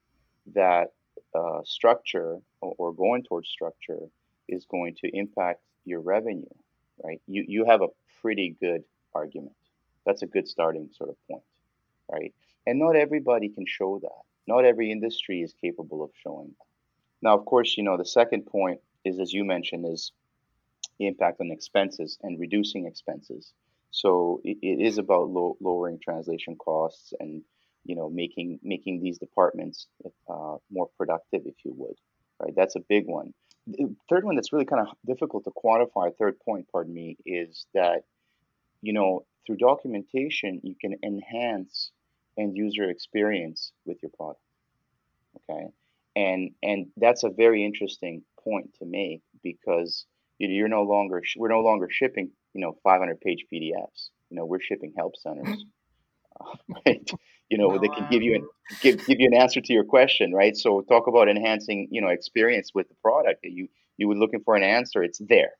that 0.54 0.92
uh, 1.34 1.60
structure 1.64 2.38
or, 2.60 2.74
or 2.78 2.92
going 2.92 3.22
towards 3.22 3.48
structure 3.48 4.00
is 4.48 4.66
going 4.66 4.96
to 4.96 5.16
impact 5.16 5.60
your 5.84 6.00
revenue, 6.00 6.54
right? 7.02 7.20
You 7.26 7.44
you 7.46 7.64
have 7.66 7.82
a 7.82 7.88
pretty 8.24 8.56
good 8.58 8.84
argument. 9.14 9.56
That's 10.06 10.22
a 10.22 10.26
good 10.26 10.48
starting 10.48 10.88
sort 10.96 11.10
of 11.10 11.16
point, 11.28 11.42
right? 12.10 12.32
And 12.66 12.78
not 12.78 12.96
everybody 12.96 13.50
can 13.50 13.66
show 13.66 13.98
that. 14.00 14.22
Not 14.46 14.64
every 14.64 14.90
industry 14.90 15.42
is 15.42 15.52
capable 15.60 16.02
of 16.02 16.10
showing 16.22 16.48
that. 16.58 16.66
Now, 17.20 17.36
of 17.38 17.44
course, 17.44 17.76
you 17.76 17.84
know, 17.84 17.98
the 17.98 18.06
second 18.06 18.46
point 18.46 18.80
is, 19.04 19.20
as 19.20 19.32
you 19.32 19.44
mentioned, 19.44 19.84
is 19.86 20.12
the 20.98 21.06
impact 21.06 21.40
on 21.42 21.50
expenses 21.50 22.18
and 22.22 22.40
reducing 22.40 22.86
expenses. 22.86 23.52
So 23.90 24.40
it, 24.42 24.56
it 24.62 24.80
is 24.80 24.96
about 24.96 25.28
low, 25.28 25.56
lowering 25.60 25.98
translation 26.02 26.56
costs 26.56 27.12
and 27.20 27.42
you 27.84 27.94
know 27.94 28.08
making 28.08 28.58
making 28.62 29.02
these 29.02 29.18
departments 29.18 29.86
uh, 30.28 30.56
more 30.70 30.88
productive, 30.96 31.42
if 31.44 31.56
you 31.64 31.74
would. 31.76 31.96
Right, 32.40 32.54
that's 32.56 32.76
a 32.76 32.80
big 32.80 33.06
one. 33.06 33.34
The 33.66 33.94
third 34.08 34.24
one 34.24 34.34
that's 34.34 34.52
really 34.52 34.64
kind 34.64 34.86
of 34.86 34.94
difficult 35.06 35.44
to 35.44 35.50
quantify. 35.50 36.14
Third 36.16 36.38
point, 36.40 36.66
pardon 36.72 36.92
me, 36.92 37.16
is 37.24 37.66
that 37.74 38.04
you 38.84 38.92
know, 38.92 39.24
through 39.46 39.56
documentation, 39.56 40.60
you 40.62 40.74
can 40.80 40.94
enhance 41.02 41.90
end 42.38 42.56
user 42.56 42.88
experience 42.90 43.72
with 43.86 43.98
your 44.02 44.10
product. 44.16 44.40
Okay. 45.50 45.66
And, 46.16 46.50
and 46.62 46.86
that's 46.96 47.24
a 47.24 47.30
very 47.30 47.64
interesting 47.64 48.22
point 48.42 48.74
to 48.78 48.86
make 48.86 49.22
because 49.42 50.06
you're 50.38 50.68
no 50.68 50.82
longer, 50.82 51.22
we're 51.36 51.48
no 51.48 51.60
longer 51.60 51.88
shipping, 51.90 52.30
you 52.52 52.60
know, 52.60 52.76
500 52.84 53.20
page 53.20 53.46
PDFs. 53.52 54.10
You 54.30 54.38
know, 54.38 54.44
we're 54.44 54.60
shipping 54.60 54.92
help 54.96 55.16
centers, 55.16 55.64
right? 56.86 57.10
You 57.48 57.58
know, 57.58 57.78
they 57.78 57.88
can 57.88 58.08
give 58.10 58.22
you 58.22 58.34
an, 58.36 58.48
give, 58.80 59.06
give 59.06 59.20
you 59.20 59.28
an 59.30 59.34
answer 59.34 59.60
to 59.60 59.72
your 59.72 59.84
question, 59.84 60.32
right? 60.32 60.56
So 60.56 60.82
talk 60.82 61.06
about 61.06 61.28
enhancing, 61.28 61.88
you 61.90 62.00
know, 62.00 62.08
experience 62.08 62.70
with 62.74 62.88
the 62.88 62.94
product 63.02 63.40
that 63.42 63.52
you, 63.52 63.68
you 63.96 64.08
were 64.08 64.16
looking 64.16 64.40
for 64.44 64.56
an 64.56 64.62
answer. 64.62 65.02
It's 65.02 65.20
there, 65.20 65.52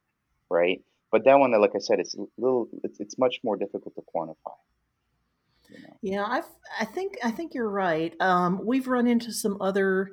right? 0.50 0.80
But 1.14 1.22
that 1.26 1.38
one, 1.38 1.52
like 1.60 1.76
I 1.76 1.78
said, 1.78 2.00
it's 2.00 2.16
a 2.16 2.24
little. 2.38 2.66
It's, 2.82 2.98
it's 2.98 3.16
much 3.18 3.38
more 3.44 3.56
difficult 3.56 3.94
to 3.94 4.02
quantify. 4.12 4.56
You 5.70 5.78
know? 5.78 5.96
Yeah, 6.02 6.24
I 6.24 6.42
I 6.80 6.84
think 6.84 7.18
I 7.22 7.30
think 7.30 7.54
you're 7.54 7.70
right. 7.70 8.12
Um, 8.20 8.60
we've 8.64 8.88
run 8.88 9.06
into 9.06 9.32
some 9.32 9.56
other 9.60 10.10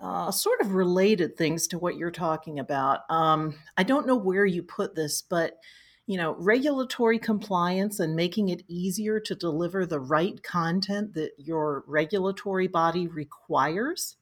uh, 0.00 0.30
sort 0.30 0.62
of 0.62 0.72
related 0.72 1.36
things 1.36 1.68
to 1.68 1.78
what 1.78 1.98
you're 1.98 2.10
talking 2.10 2.60
about. 2.60 3.00
Um, 3.10 3.56
I 3.76 3.82
don't 3.82 4.06
know 4.06 4.16
where 4.16 4.46
you 4.46 4.62
put 4.62 4.94
this, 4.94 5.20
but 5.20 5.58
you 6.06 6.16
know, 6.16 6.34
regulatory 6.38 7.18
compliance 7.18 8.00
and 8.00 8.16
making 8.16 8.48
it 8.48 8.64
easier 8.68 9.20
to 9.20 9.34
deliver 9.34 9.84
the 9.84 10.00
right 10.00 10.42
content 10.42 11.12
that 11.12 11.32
your 11.36 11.84
regulatory 11.86 12.68
body 12.68 13.06
requires 13.06 14.16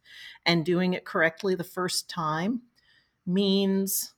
and 0.45 0.67
doing 0.67 0.95
it 0.95 1.05
correctly 1.05 1.55
the 1.55 1.63
first 1.63 2.11
time 2.11 2.63
means 3.27 4.16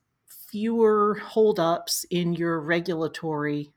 fewer 0.51 1.19
holdups 1.23 2.05
in 2.09 2.33
your 2.33 2.59
regulatory 2.59 3.71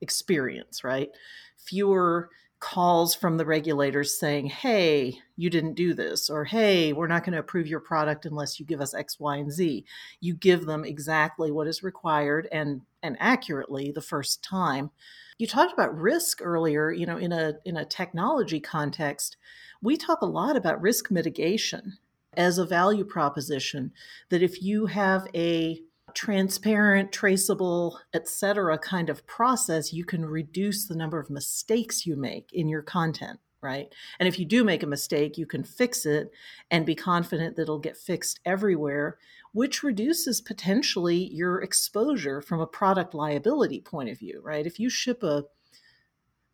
experience, 0.00 0.84
right? 0.84 1.10
Fewer 1.56 2.30
calls 2.60 3.12
from 3.12 3.36
the 3.36 3.44
regulators 3.44 4.16
saying, 4.16 4.46
hey, 4.46 5.18
you 5.36 5.50
didn't 5.50 5.74
do 5.74 5.94
this, 5.94 6.30
or 6.30 6.44
hey, 6.44 6.92
we're 6.92 7.08
not 7.08 7.24
going 7.24 7.32
to 7.32 7.40
approve 7.40 7.66
your 7.66 7.80
product 7.80 8.24
unless 8.24 8.60
you 8.60 8.64
give 8.64 8.80
us 8.80 8.94
X, 8.94 9.18
Y, 9.18 9.36
and 9.36 9.50
Z. 9.50 9.84
You 10.20 10.34
give 10.34 10.64
them 10.64 10.84
exactly 10.84 11.50
what 11.50 11.66
is 11.66 11.82
required 11.82 12.46
and, 12.52 12.82
and 13.02 13.16
accurately 13.18 13.90
the 13.90 14.00
first 14.00 14.44
time. 14.44 14.90
You 15.38 15.48
talked 15.48 15.72
about 15.72 15.98
risk 15.98 16.38
earlier, 16.40 16.92
you 16.92 17.04
know, 17.04 17.16
in 17.16 17.32
a 17.32 17.54
in 17.64 17.76
a 17.76 17.84
technology 17.84 18.60
context. 18.60 19.36
We 19.80 19.96
talk 19.96 20.20
a 20.20 20.26
lot 20.26 20.54
about 20.54 20.80
risk 20.80 21.10
mitigation 21.10 21.98
as 22.36 22.58
a 22.58 22.66
value 22.66 23.04
proposition 23.04 23.92
that 24.28 24.42
if 24.42 24.62
you 24.62 24.86
have 24.86 25.26
a 25.34 25.82
transparent, 26.14 27.12
traceable, 27.12 27.98
etc. 28.14 28.78
kind 28.78 29.10
of 29.10 29.26
process, 29.26 29.92
you 29.92 30.04
can 30.04 30.24
reduce 30.24 30.86
the 30.86 30.96
number 30.96 31.18
of 31.18 31.30
mistakes 31.30 32.06
you 32.06 32.16
make 32.16 32.50
in 32.52 32.68
your 32.68 32.82
content, 32.82 33.40
right? 33.60 33.92
And 34.18 34.28
if 34.28 34.38
you 34.38 34.44
do 34.44 34.64
make 34.64 34.82
a 34.82 34.86
mistake, 34.86 35.38
you 35.38 35.46
can 35.46 35.64
fix 35.64 36.04
it 36.06 36.30
and 36.70 36.86
be 36.86 36.94
confident 36.94 37.56
that 37.56 37.62
it'll 37.62 37.78
get 37.78 37.96
fixed 37.96 38.40
everywhere, 38.44 39.18
which 39.52 39.82
reduces 39.82 40.40
potentially 40.40 41.28
your 41.32 41.60
exposure 41.62 42.40
from 42.40 42.60
a 42.60 42.66
product 42.66 43.14
liability 43.14 43.80
point 43.80 44.08
of 44.08 44.18
view, 44.18 44.40
right? 44.42 44.66
If 44.66 44.80
you 44.80 44.88
ship 44.88 45.22
a 45.22 45.44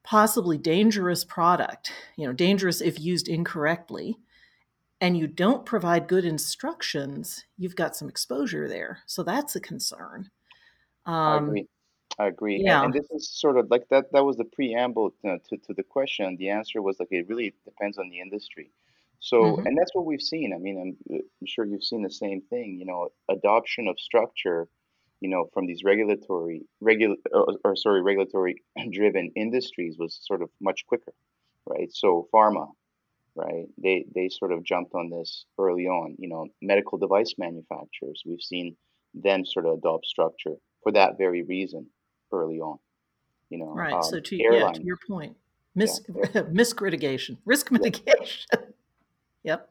possibly 0.03 0.57
dangerous 0.57 1.25
product, 1.25 1.93
you 2.17 2.27
know, 2.27 2.33
dangerous 2.33 2.81
if 2.81 2.99
used 2.99 3.29
incorrectly, 3.29 4.17
and 5.01 5.17
you 5.17 5.27
don't 5.27 5.65
provide 5.65 6.09
good 6.09 6.25
instructions, 6.25 7.45
you've 7.57 7.77
got 7.77 7.97
some 7.97 8.09
exposure 8.09 8.69
there. 8.69 9.01
So 9.07 9.23
that's 9.23 9.55
a 9.57 9.61
concern. 9.61 10.31
Um, 11.07 11.15
I 11.15 11.37
agree. 11.37 11.69
I 12.19 12.27
agree. 12.27 12.63
Yeah. 12.65 12.83
And, 12.83 12.87
and, 12.87 12.95
this 12.95 13.11
is 13.13 13.31
sort 13.31 13.59
of 13.59 13.71
like 13.71 13.85
that. 13.91 14.07
That 14.13 14.25
was 14.25 14.37
the 14.37 14.45
preamble 14.45 15.13
to, 15.23 15.39
to, 15.49 15.57
to, 15.57 15.75
the 15.75 15.85
question. 15.85 16.37
The 16.37 16.51
answer 16.51 16.83
was 16.83 16.99
like 16.99 17.09
it 17.13 17.29
really 17.29 17.55
depends 17.65 17.99
on 17.99 18.09
the 18.11 18.21
industry. 18.21 18.73
So, 19.21 19.43
mm-hmm. 19.43 19.67
and 19.67 19.79
that's 19.79 19.95
what 19.95 20.07
we've 20.07 20.23
seen. 20.23 20.53
I 20.55 20.59
mean, 20.59 20.97
I'm, 21.11 21.19
I'm 21.19 21.47
sure 21.47 21.65
you've 21.65 21.85
seen 21.85 22.03
the 22.03 22.11
same 22.11 22.41
thing. 22.51 22.77
You 22.79 22.87
know, 22.87 23.09
adoption 23.29 23.89
of 23.89 23.99
structure. 23.99 24.69
You 25.21 25.29
know, 25.29 25.49
from 25.53 25.67
these 25.67 25.83
regulatory, 25.83 26.63
regular, 26.81 27.17
or, 27.33 27.49
or 27.65 27.75
sorry, 27.75 28.03
regulatory 28.03 28.63
driven 28.93 29.33
industries 29.35 29.97
was 29.99 30.21
sort 30.23 30.43
of 30.43 30.51
much 30.61 30.87
quicker, 30.87 31.13
right? 31.67 31.89
So, 31.93 32.29
pharma, 32.33 32.69
right? 33.39 33.67
They 33.83 34.05
they 34.15 34.29
sort 34.29 34.53
of 34.53 34.65
jumped 34.65 34.95
on 34.95 35.11
this 35.11 35.45
early 35.59 35.87
on. 35.87 36.17
You 36.19 36.29
know, 36.29 36.47
medical 36.61 36.99
device 36.99 37.35
manufacturers, 37.39 38.23
we've 38.27 38.43
seen 38.43 38.77
them 39.15 39.45
sort 39.45 39.67
of 39.67 39.79
adopt 39.79 40.07
structure 40.07 40.57
for 40.83 40.93
that 40.93 41.17
very 41.17 41.43
reason 41.43 41.87
early 42.33 42.61
on. 42.61 42.79
You 43.51 43.59
know, 43.59 43.73
right. 43.73 43.95
Um, 43.95 44.03
so 44.03 44.21
to, 44.21 44.37
yeah, 44.37 44.73
to 44.73 44.83
your 44.83 44.99
point, 45.09 45.37
Mis- 45.75 46.01
yeah. 46.35 46.43
risk 46.53 46.83
mitigation, 46.83 47.39
risk 47.45 47.71
mitigation. 47.71 48.47
yep. 49.45 49.71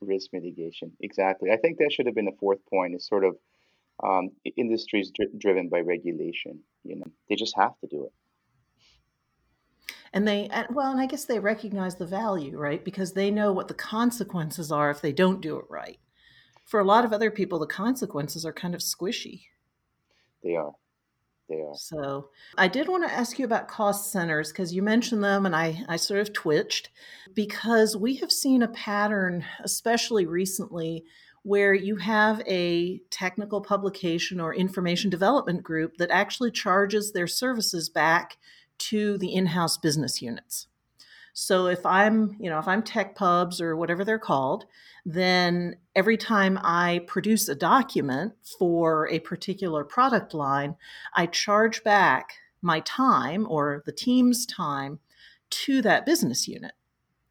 Risk 0.00 0.30
mitigation, 0.32 0.90
exactly. 1.00 1.50
I 1.52 1.56
think 1.58 1.78
that 1.78 1.92
should 1.92 2.06
have 2.06 2.14
been 2.16 2.24
the 2.24 2.36
fourth 2.40 2.58
point. 2.68 2.94
Is 2.94 3.06
sort 3.06 3.24
of 3.24 3.36
um, 4.02 4.30
industries 4.56 5.12
dri- 5.14 5.30
driven 5.38 5.68
by 5.68 5.80
regulation. 5.80 6.60
You 6.82 6.96
know, 6.96 7.06
they 7.28 7.36
just 7.36 7.54
have 7.56 7.78
to 7.82 7.86
do 7.86 8.06
it 8.06 8.12
and 10.12 10.26
they 10.26 10.48
and, 10.48 10.66
well 10.70 10.90
and 10.90 11.00
i 11.00 11.06
guess 11.06 11.24
they 11.24 11.38
recognize 11.38 11.96
the 11.96 12.06
value 12.06 12.56
right? 12.56 12.84
Because 12.84 13.12
they 13.12 13.30
know 13.30 13.52
what 13.52 13.68
the 13.68 13.74
consequences 13.74 14.70
are 14.70 14.90
if 14.90 15.00
they 15.00 15.12
don't 15.12 15.40
do 15.40 15.58
it 15.58 15.64
right. 15.68 15.98
For 16.64 16.80
a 16.80 16.84
lot 16.84 17.04
of 17.04 17.12
other 17.12 17.30
people 17.30 17.58
the 17.58 17.66
consequences 17.66 18.44
are 18.44 18.52
kind 18.52 18.74
of 18.74 18.80
squishy. 18.80 19.42
They 20.42 20.56
are. 20.56 20.72
They 21.48 21.60
are. 21.60 21.74
So 21.74 22.28
i 22.56 22.68
did 22.68 22.88
want 22.88 23.06
to 23.06 23.14
ask 23.14 23.38
you 23.38 23.44
about 23.44 23.68
cost 23.68 24.12
centers 24.12 24.52
because 24.52 24.74
you 24.74 24.82
mentioned 24.82 25.24
them 25.24 25.46
and 25.46 25.56
i 25.56 25.84
i 25.88 25.96
sort 25.96 26.20
of 26.20 26.32
twitched 26.32 26.90
because 27.34 27.96
we 27.96 28.16
have 28.16 28.32
seen 28.32 28.62
a 28.62 28.68
pattern 28.68 29.44
especially 29.64 30.26
recently 30.26 31.04
where 31.44 31.74
you 31.74 31.96
have 31.96 32.40
a 32.46 32.98
technical 33.10 33.60
publication 33.60 34.40
or 34.40 34.54
information 34.54 35.10
development 35.10 35.62
group 35.62 35.96
that 35.96 36.10
actually 36.10 36.50
charges 36.50 37.12
their 37.12 37.26
services 37.26 37.88
back 37.88 38.36
to 38.78 39.18
the 39.18 39.34
in-house 39.34 39.78
business 39.78 40.20
units. 40.20 40.66
So 41.34 41.66
if 41.66 41.84
I'm, 41.86 42.36
you 42.38 42.50
know, 42.50 42.58
if 42.58 42.68
I'm 42.68 42.82
tech 42.82 43.14
pubs 43.14 43.60
or 43.60 43.74
whatever 43.74 44.04
they're 44.04 44.18
called, 44.18 44.66
then 45.04 45.76
every 45.96 46.16
time 46.16 46.58
I 46.62 47.04
produce 47.06 47.48
a 47.48 47.54
document 47.54 48.34
for 48.58 49.08
a 49.08 49.18
particular 49.20 49.82
product 49.84 50.34
line, 50.34 50.76
I 51.14 51.26
charge 51.26 51.82
back 51.82 52.34
my 52.60 52.80
time 52.80 53.46
or 53.48 53.82
the 53.86 53.92
team's 53.92 54.46
time 54.46 55.00
to 55.50 55.82
that 55.82 56.06
business 56.06 56.46
unit. 56.46 56.72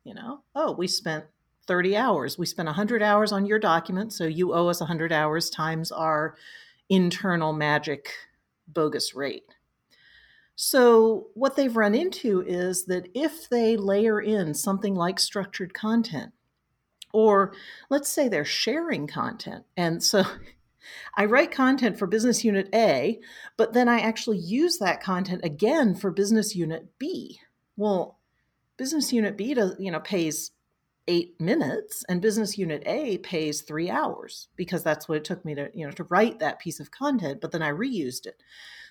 You 0.03 0.15
know, 0.15 0.41
oh, 0.55 0.71
we 0.73 0.87
spent 0.87 1.25
30 1.67 1.95
hours. 1.95 2.37
We 2.37 2.45
spent 2.47 2.65
100 2.65 3.03
hours 3.03 3.31
on 3.31 3.45
your 3.45 3.59
document, 3.59 4.13
so 4.13 4.25
you 4.25 4.53
owe 4.53 4.67
us 4.67 4.79
100 4.79 5.11
hours 5.11 5.49
times 5.49 5.91
our 5.91 6.35
internal 6.89 7.53
magic 7.53 8.09
bogus 8.67 9.13
rate. 9.13 9.43
So, 10.63 11.29
what 11.33 11.55
they've 11.55 11.75
run 11.75 11.95
into 11.95 12.43
is 12.45 12.85
that 12.85 13.07
if 13.15 13.49
they 13.49 13.75
layer 13.75 14.21
in 14.21 14.53
something 14.53 14.93
like 14.93 15.19
structured 15.19 15.73
content, 15.73 16.33
or 17.11 17.53
let's 17.89 18.09
say 18.09 18.29
they're 18.29 18.45
sharing 18.45 19.07
content, 19.07 19.65
and 19.75 20.03
so 20.03 20.23
I 21.17 21.25
write 21.25 21.49
content 21.49 21.97
for 21.97 22.05
business 22.05 22.45
unit 22.45 22.69
A, 22.75 23.19
but 23.57 23.73
then 23.73 23.89
I 23.89 24.01
actually 24.01 24.37
use 24.37 24.77
that 24.77 25.01
content 25.01 25.43
again 25.43 25.95
for 25.95 26.11
business 26.11 26.55
unit 26.55 26.89
B. 26.99 27.39
Well, 27.75 28.19
business 28.77 29.11
unit 29.11 29.35
B 29.37 29.55
does, 29.55 29.75
you 29.79 29.89
know, 29.89 29.99
pays 29.99 30.51
eight 31.07 31.39
minutes 31.39 32.03
and 32.07 32.21
business 32.21 32.57
unit 32.57 32.83
A 32.85 33.17
pays 33.19 33.61
three 33.61 33.89
hours 33.89 34.47
because 34.55 34.83
that's 34.83 35.09
what 35.09 35.17
it 35.17 35.23
took 35.23 35.43
me 35.43 35.55
to, 35.55 35.69
you 35.73 35.85
know, 35.85 35.91
to 35.91 36.03
write 36.05 36.39
that 36.39 36.59
piece 36.59 36.79
of 36.79 36.91
content, 36.91 37.41
but 37.41 37.51
then 37.51 37.61
I 37.61 37.71
reused 37.71 38.25
it. 38.25 38.41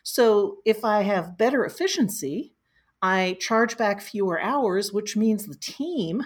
So 0.02 0.58
if 0.64 0.84
I 0.84 1.02
have 1.02 1.38
better 1.38 1.64
efficiency, 1.64 2.54
I 3.02 3.36
charge 3.40 3.76
back 3.76 4.00
fewer 4.00 4.40
hours, 4.40 4.92
which 4.92 5.16
means 5.16 5.46
the 5.46 5.54
team 5.54 6.24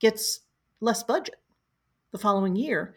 gets 0.00 0.40
less 0.80 1.02
budget 1.02 1.36
the 2.10 2.18
following 2.18 2.56
year. 2.56 2.94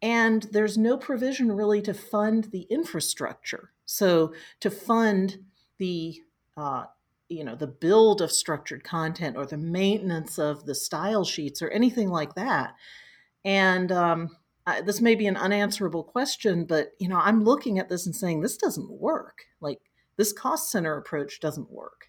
And 0.00 0.42
there's 0.52 0.78
no 0.78 0.96
provision 0.96 1.52
really 1.52 1.82
to 1.82 1.94
fund 1.94 2.44
the 2.44 2.66
infrastructure. 2.70 3.70
So 3.86 4.34
to 4.60 4.70
fund 4.70 5.44
the 5.78 6.20
uh, 6.56 6.84
you 7.28 7.44
know 7.44 7.54
the 7.54 7.66
build 7.66 8.20
of 8.20 8.30
structured 8.30 8.84
content 8.84 9.36
or 9.36 9.46
the 9.46 9.56
maintenance 9.56 10.38
of 10.38 10.66
the 10.66 10.74
style 10.74 11.24
sheets 11.24 11.62
or 11.62 11.68
anything 11.70 12.08
like 12.08 12.34
that 12.34 12.74
and 13.44 13.92
um, 13.92 14.30
I, 14.66 14.80
this 14.80 15.00
may 15.00 15.14
be 15.14 15.26
an 15.26 15.36
unanswerable 15.36 16.04
question, 16.04 16.64
but 16.64 16.92
you 16.98 17.08
know, 17.08 17.18
I'm 17.18 17.44
looking 17.44 17.78
at 17.78 17.88
this 17.88 18.06
and 18.06 18.16
saying 18.16 18.40
this 18.40 18.56
doesn't 18.56 18.90
work. 18.90 19.44
Like 19.60 19.80
this 20.16 20.32
cost 20.32 20.70
center 20.70 20.96
approach 20.96 21.40
doesn't 21.40 21.70
work. 21.70 22.06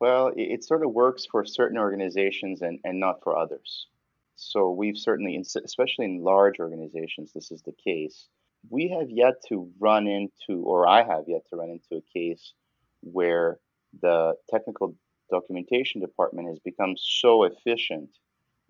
Well, 0.00 0.28
it, 0.28 0.40
it 0.40 0.64
sort 0.64 0.84
of 0.84 0.92
works 0.92 1.26
for 1.30 1.44
certain 1.44 1.78
organizations 1.78 2.62
and, 2.62 2.78
and 2.84 2.98
not 2.98 3.22
for 3.22 3.36
others. 3.36 3.88
So 4.36 4.72
we've 4.72 4.96
certainly, 4.96 5.36
especially 5.36 6.06
in 6.06 6.24
large 6.24 6.58
organizations, 6.58 7.32
this 7.32 7.52
is 7.52 7.62
the 7.62 7.74
case. 7.84 8.28
We 8.70 8.88
have 8.98 9.10
yet 9.10 9.34
to 9.48 9.70
run 9.78 10.06
into, 10.06 10.62
or 10.62 10.88
I 10.88 11.02
have 11.02 11.24
yet 11.28 11.42
to 11.50 11.56
run 11.56 11.70
into 11.70 12.02
a 12.02 12.18
case 12.18 12.54
where 13.02 13.58
the 14.00 14.34
technical 14.50 14.94
documentation 15.30 16.00
department 16.00 16.48
has 16.48 16.58
become 16.60 16.94
so 16.96 17.44
efficient 17.44 18.10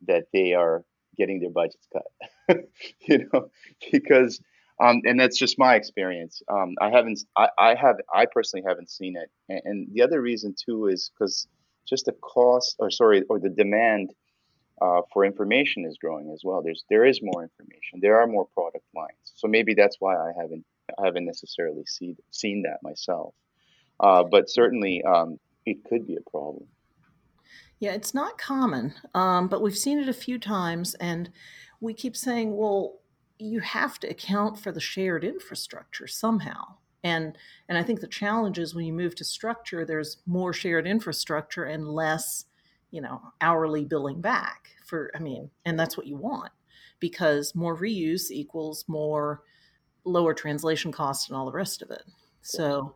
that 0.06 0.24
they 0.32 0.54
are 0.54 0.84
getting 1.16 1.40
their 1.40 1.50
budgets 1.50 1.86
cut. 1.92 2.56
you 3.00 3.28
know, 3.32 3.50
because 3.90 4.40
um, 4.82 5.02
and 5.04 5.18
that's 5.20 5.38
just 5.38 5.58
my 5.58 5.76
experience. 5.76 6.42
Um, 6.50 6.74
I 6.80 6.90
haven't, 6.90 7.20
I, 7.36 7.48
I 7.58 7.74
have, 7.74 7.96
I 8.12 8.26
personally 8.26 8.64
haven't 8.66 8.90
seen 8.90 9.16
it. 9.16 9.30
And, 9.48 9.60
and 9.64 9.88
the 9.92 10.02
other 10.02 10.20
reason 10.20 10.54
too 10.58 10.88
is 10.88 11.10
because 11.14 11.46
just 11.88 12.06
the 12.06 12.12
cost, 12.12 12.76
or 12.78 12.90
sorry, 12.90 13.22
or 13.28 13.38
the 13.38 13.50
demand 13.50 14.12
uh, 14.80 15.02
for 15.12 15.24
information 15.24 15.84
is 15.84 15.98
growing 16.00 16.32
as 16.32 16.40
well. 16.44 16.62
There's, 16.62 16.84
there 16.90 17.04
is 17.04 17.20
more 17.22 17.42
information. 17.42 18.00
There 18.00 18.20
are 18.20 18.26
more 18.26 18.48
product 18.54 18.84
lines. 18.94 19.32
So 19.34 19.46
maybe 19.46 19.74
that's 19.74 19.96
why 20.00 20.16
I 20.16 20.32
haven't, 20.36 20.64
I 20.98 21.04
haven't 21.04 21.26
necessarily 21.26 21.84
see, 21.86 22.16
seen 22.32 22.62
that 22.62 22.78
myself. 22.82 23.34
Uh, 24.02 24.24
but 24.24 24.50
certainly, 24.50 25.02
um, 25.04 25.38
it 25.64 25.84
could 25.84 26.06
be 26.06 26.16
a 26.16 26.30
problem. 26.30 26.66
Yeah, 27.78 27.92
it's 27.92 28.14
not 28.14 28.38
common, 28.38 28.94
um, 29.14 29.48
but 29.48 29.62
we've 29.62 29.78
seen 29.78 29.98
it 29.98 30.08
a 30.08 30.12
few 30.12 30.38
times, 30.38 30.94
and 30.94 31.30
we 31.80 31.94
keep 31.94 32.16
saying, 32.16 32.56
well, 32.56 33.00
you 33.38 33.60
have 33.60 33.98
to 34.00 34.08
account 34.08 34.58
for 34.58 34.70
the 34.70 34.80
shared 34.80 35.24
infrastructure 35.24 36.06
somehow. 36.06 36.76
And 37.04 37.36
and 37.68 37.76
I 37.76 37.82
think 37.82 38.00
the 38.00 38.06
challenge 38.06 38.58
is 38.58 38.74
when 38.74 38.84
you 38.84 38.92
move 38.92 39.16
to 39.16 39.24
structure, 39.24 39.84
there's 39.84 40.18
more 40.26 40.52
shared 40.52 40.86
infrastructure 40.86 41.64
and 41.64 41.88
less, 41.88 42.44
you 42.92 43.00
know, 43.00 43.20
hourly 43.40 43.84
billing 43.84 44.20
back 44.20 44.68
for. 44.86 45.10
I 45.14 45.18
mean, 45.18 45.50
and 45.64 45.78
that's 45.78 45.96
what 45.96 46.06
you 46.06 46.16
want 46.16 46.52
because 47.00 47.54
more 47.56 47.76
reuse 47.76 48.30
equals 48.30 48.84
more 48.86 49.42
lower 50.04 50.34
translation 50.34 50.92
costs 50.92 51.28
and 51.28 51.36
all 51.36 51.46
the 51.46 51.52
rest 51.52 51.82
of 51.82 51.90
it. 51.90 52.04
So, 52.42 52.94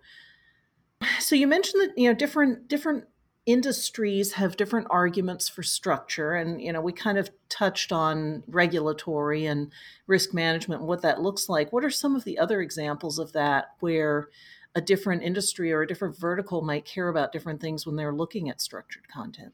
so 1.18 1.34
you 1.34 1.46
mentioned 1.46 1.82
that 1.82 1.98
you 1.98 2.08
know 2.08 2.14
different 2.14 2.68
different 2.68 3.04
industries 3.46 4.32
have 4.32 4.56
different 4.56 4.88
arguments 4.90 5.48
for 5.48 5.62
structure 5.62 6.34
and 6.34 6.60
you 6.60 6.72
know 6.72 6.80
we 6.80 6.92
kind 6.92 7.16
of 7.16 7.30
touched 7.48 7.92
on 7.92 8.42
regulatory 8.48 9.46
and 9.46 9.72
risk 10.06 10.34
management 10.34 10.80
and 10.80 10.88
what 10.88 11.02
that 11.02 11.20
looks 11.20 11.48
like. 11.48 11.72
What 11.72 11.84
are 11.84 11.90
some 11.90 12.16
of 12.16 12.24
the 12.24 12.38
other 12.38 12.60
examples 12.60 13.18
of 13.18 13.32
that 13.32 13.66
where 13.80 14.28
a 14.74 14.80
different 14.80 15.22
industry 15.22 15.72
or 15.72 15.82
a 15.82 15.86
different 15.86 16.18
vertical 16.18 16.60
might 16.60 16.84
care 16.84 17.08
about 17.08 17.32
different 17.32 17.60
things 17.60 17.86
when 17.86 17.96
they're 17.96 18.14
looking 18.14 18.50
at 18.50 18.60
structured 18.60 19.08
content? 19.08 19.52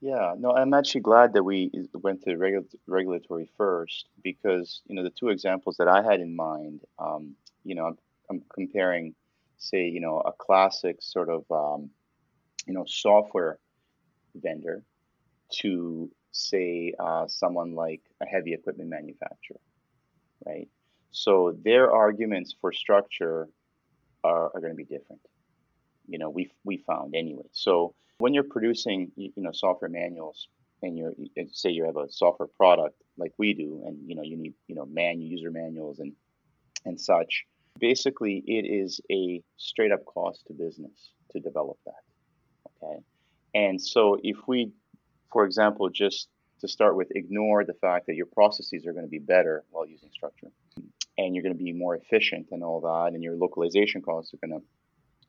Yeah 0.00 0.34
no 0.38 0.54
i'm 0.54 0.74
actually 0.74 1.00
glad 1.00 1.32
that 1.32 1.42
we 1.42 1.70
went 1.94 2.22
to 2.24 2.30
regu- 2.30 2.74
regulatory 2.86 3.48
first 3.56 4.08
because 4.22 4.82
you 4.86 4.94
know 4.94 5.02
the 5.02 5.10
two 5.10 5.30
examples 5.30 5.76
that 5.78 5.88
i 5.88 6.02
had 6.02 6.20
in 6.20 6.36
mind 6.36 6.82
um, 6.98 7.34
you 7.64 7.74
know 7.74 7.86
I'm, 7.86 7.98
I'm 8.30 8.42
comparing 8.54 9.14
say 9.58 9.88
you 9.88 10.00
know 10.00 10.20
a 10.20 10.32
classic 10.32 10.96
sort 11.00 11.28
of 11.28 11.44
um, 11.50 11.90
you 12.66 12.74
know 12.74 12.84
software 12.86 13.58
vendor 14.34 14.82
to 15.60 16.10
say 16.32 16.92
uh, 16.98 17.26
someone 17.28 17.74
like 17.74 18.02
a 18.20 18.26
heavy 18.26 18.52
equipment 18.52 18.90
manufacturer, 18.90 19.60
right? 20.44 20.68
So 21.10 21.56
their 21.64 21.90
arguments 21.92 22.54
for 22.60 22.72
structure 22.72 23.48
are, 24.22 24.50
are 24.54 24.60
going 24.60 24.72
to 24.72 24.76
be 24.76 24.84
different. 24.84 25.22
You 26.08 26.18
know, 26.18 26.30
we 26.30 26.50
we 26.64 26.78
found 26.78 27.14
anyway. 27.14 27.46
So 27.52 27.94
when 28.18 28.34
you're 28.34 28.44
producing, 28.44 29.12
you 29.16 29.32
know, 29.36 29.52
software 29.52 29.90
manuals, 29.90 30.48
and 30.82 30.96
you're 30.96 31.12
say 31.52 31.70
you 31.70 31.84
have 31.84 31.96
a 31.96 32.10
software 32.10 32.48
product 32.48 33.00
like 33.16 33.32
we 33.38 33.54
do, 33.54 33.82
and 33.86 33.98
you 34.08 34.14
know 34.14 34.22
you 34.22 34.36
need 34.36 34.54
you 34.68 34.74
know 34.74 34.86
man 34.86 35.20
user 35.20 35.50
manuals 35.50 35.98
and 35.98 36.12
and 36.84 37.00
such. 37.00 37.46
Basically, 37.78 38.42
it 38.46 38.64
is 38.64 39.00
a 39.10 39.42
straight 39.56 39.92
up 39.92 40.04
cost 40.04 40.46
to 40.46 40.52
business 40.52 41.12
to 41.32 41.40
develop 41.40 41.78
that. 41.86 42.02
Okay, 42.82 43.00
and 43.54 43.80
so 43.80 44.18
if 44.22 44.36
we, 44.46 44.72
for 45.32 45.44
example, 45.44 45.88
just 45.90 46.28
to 46.60 46.68
start 46.68 46.96
with, 46.96 47.08
ignore 47.14 47.64
the 47.64 47.74
fact 47.74 48.06
that 48.06 48.14
your 48.14 48.26
processes 48.26 48.86
are 48.86 48.92
going 48.92 49.04
to 49.04 49.10
be 49.10 49.18
better 49.18 49.64
while 49.70 49.86
using 49.86 50.10
structure, 50.10 50.50
and 51.18 51.34
you're 51.34 51.42
going 51.42 51.56
to 51.56 51.62
be 51.62 51.72
more 51.72 51.96
efficient 51.96 52.48
and 52.50 52.62
all 52.62 52.80
that, 52.80 53.14
and 53.14 53.22
your 53.22 53.36
localization 53.36 54.02
costs 54.02 54.32
are 54.32 54.46
going 54.46 54.58
to 54.58 54.66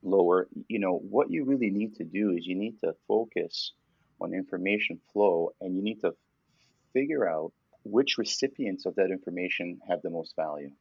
lower. 0.04 0.48
You 0.68 0.80
know 0.80 0.98
what 1.10 1.30
you 1.30 1.44
really 1.44 1.70
need 1.70 1.96
to 1.96 2.04
do 2.04 2.32
is 2.32 2.46
you 2.46 2.56
need 2.56 2.80
to 2.80 2.96
focus 3.08 3.74
on 4.22 4.34
information 4.34 5.00
flow, 5.12 5.51
and 5.62 5.75
you 5.75 5.82
need 5.82 6.01
to 6.01 6.13
figure 6.94 7.27
out 7.27 7.51
which 7.84 8.18
recipients 8.18 8.86
of 8.86 8.96
that 8.96 9.12
information 9.12 9.80
have 9.88 10.01
the 10.01 10.10
most 10.10 10.36
value 10.36 10.72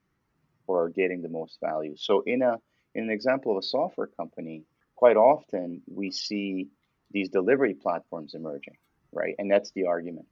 or 0.67 0.85
are 0.85 0.89
getting 0.89 1.23
the 1.23 1.29
most 1.29 1.59
value. 1.61 1.95
So 1.97 2.23
in 2.27 2.43
a 2.43 2.57
in 2.95 3.05
an 3.05 3.11
example 3.11 3.53
of 3.53 3.59
a 3.59 3.67
software 3.67 4.07
company, 4.07 4.65
quite 4.95 5.17
often 5.17 5.83
we 5.87 6.11
see 6.11 6.69
these 7.11 7.29
delivery 7.29 7.75
platforms 7.75 8.35
emerging, 8.35 8.77
right? 9.13 9.35
And 9.39 9.51
that's 9.51 9.71
the 9.73 9.87
argument, 9.87 10.29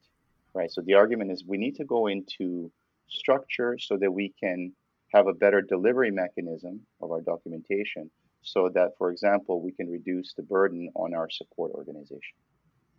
right? 0.53 0.71
So 0.71 0.81
the 0.81 0.95
argument 0.95 1.31
is 1.31 1.43
we 1.45 1.57
need 1.57 1.75
to 1.75 1.85
go 1.85 2.07
into 2.07 2.71
structure 3.07 3.77
so 3.79 3.97
that 3.97 4.11
we 4.11 4.33
can 4.39 4.73
have 5.13 5.27
a 5.27 5.33
better 5.33 5.61
delivery 5.61 6.11
mechanism 6.11 6.81
of 7.01 7.11
our 7.11 7.21
documentation 7.21 8.09
so 8.41 8.69
that, 8.73 8.91
for 8.97 9.11
example, 9.11 9.61
we 9.61 9.71
can 9.71 9.89
reduce 9.89 10.33
the 10.33 10.43
burden 10.43 10.89
on 10.95 11.13
our 11.13 11.29
support 11.29 11.71
organization. 11.71 12.37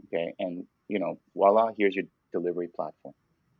Okay. 0.06 0.32
And, 0.38 0.64
you 0.88 0.98
know, 0.98 1.18
voila, 1.34 1.70
here's 1.76 1.94
your 1.94 2.04
delivery 2.32 2.68
platform, 2.68 3.14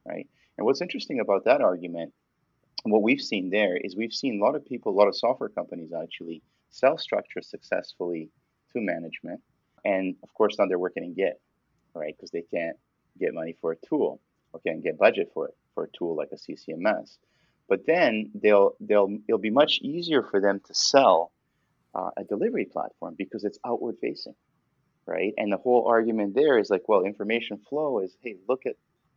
right? 0.06 0.28
And 0.58 0.64
what's 0.64 0.80
interesting 0.80 1.20
about 1.20 1.44
that 1.44 1.60
argument, 1.60 2.12
what 2.84 3.02
we've 3.02 3.20
seen 3.20 3.50
there 3.50 3.76
is 3.76 3.96
we've 3.96 4.12
seen 4.12 4.40
a 4.40 4.44
lot 4.44 4.54
of 4.54 4.64
people, 4.64 4.92
a 4.92 4.98
lot 4.98 5.08
of 5.08 5.16
software 5.16 5.48
companies 5.48 5.92
actually 5.92 6.42
sell 6.70 6.98
structure 6.98 7.42
successfully 7.42 8.30
to 8.72 8.80
management. 8.80 9.40
And 9.84 10.16
of 10.22 10.32
course, 10.34 10.56
now 10.58 10.66
they're 10.66 10.78
working 10.78 11.04
in 11.04 11.14
Git, 11.14 11.40
right? 11.94 12.14
Because 12.16 12.30
they 12.30 12.42
can't 12.42 12.76
get 13.18 13.34
money 13.34 13.56
for 13.60 13.72
a 13.72 13.76
tool 13.88 14.20
or 14.52 14.60
can't 14.60 14.82
get 14.82 14.98
budget 14.98 15.30
for 15.32 15.48
it 15.48 15.54
for 15.74 15.84
a 15.84 15.88
tool 15.96 16.16
like 16.16 16.30
a 16.32 16.36
CCMS. 16.36 17.18
But 17.68 17.86
then 17.86 18.30
they'll 18.34 18.74
they'll 18.80 19.18
it'll 19.26 19.38
be 19.38 19.50
much 19.50 19.80
easier 19.82 20.22
for 20.22 20.40
them 20.40 20.60
to 20.66 20.74
sell 20.74 21.32
uh, 21.94 22.10
a 22.16 22.24
delivery 22.24 22.64
platform 22.64 23.14
because 23.16 23.44
it's 23.44 23.58
outward 23.66 23.96
facing, 24.00 24.34
right? 25.06 25.34
And 25.36 25.52
the 25.52 25.56
whole 25.56 25.86
argument 25.88 26.34
there 26.34 26.58
is 26.58 26.70
like, 26.70 26.88
well, 26.88 27.02
information 27.02 27.58
flow 27.68 28.00
is, 28.00 28.16
hey, 28.22 28.36
look 28.48 28.66
at 28.66 28.76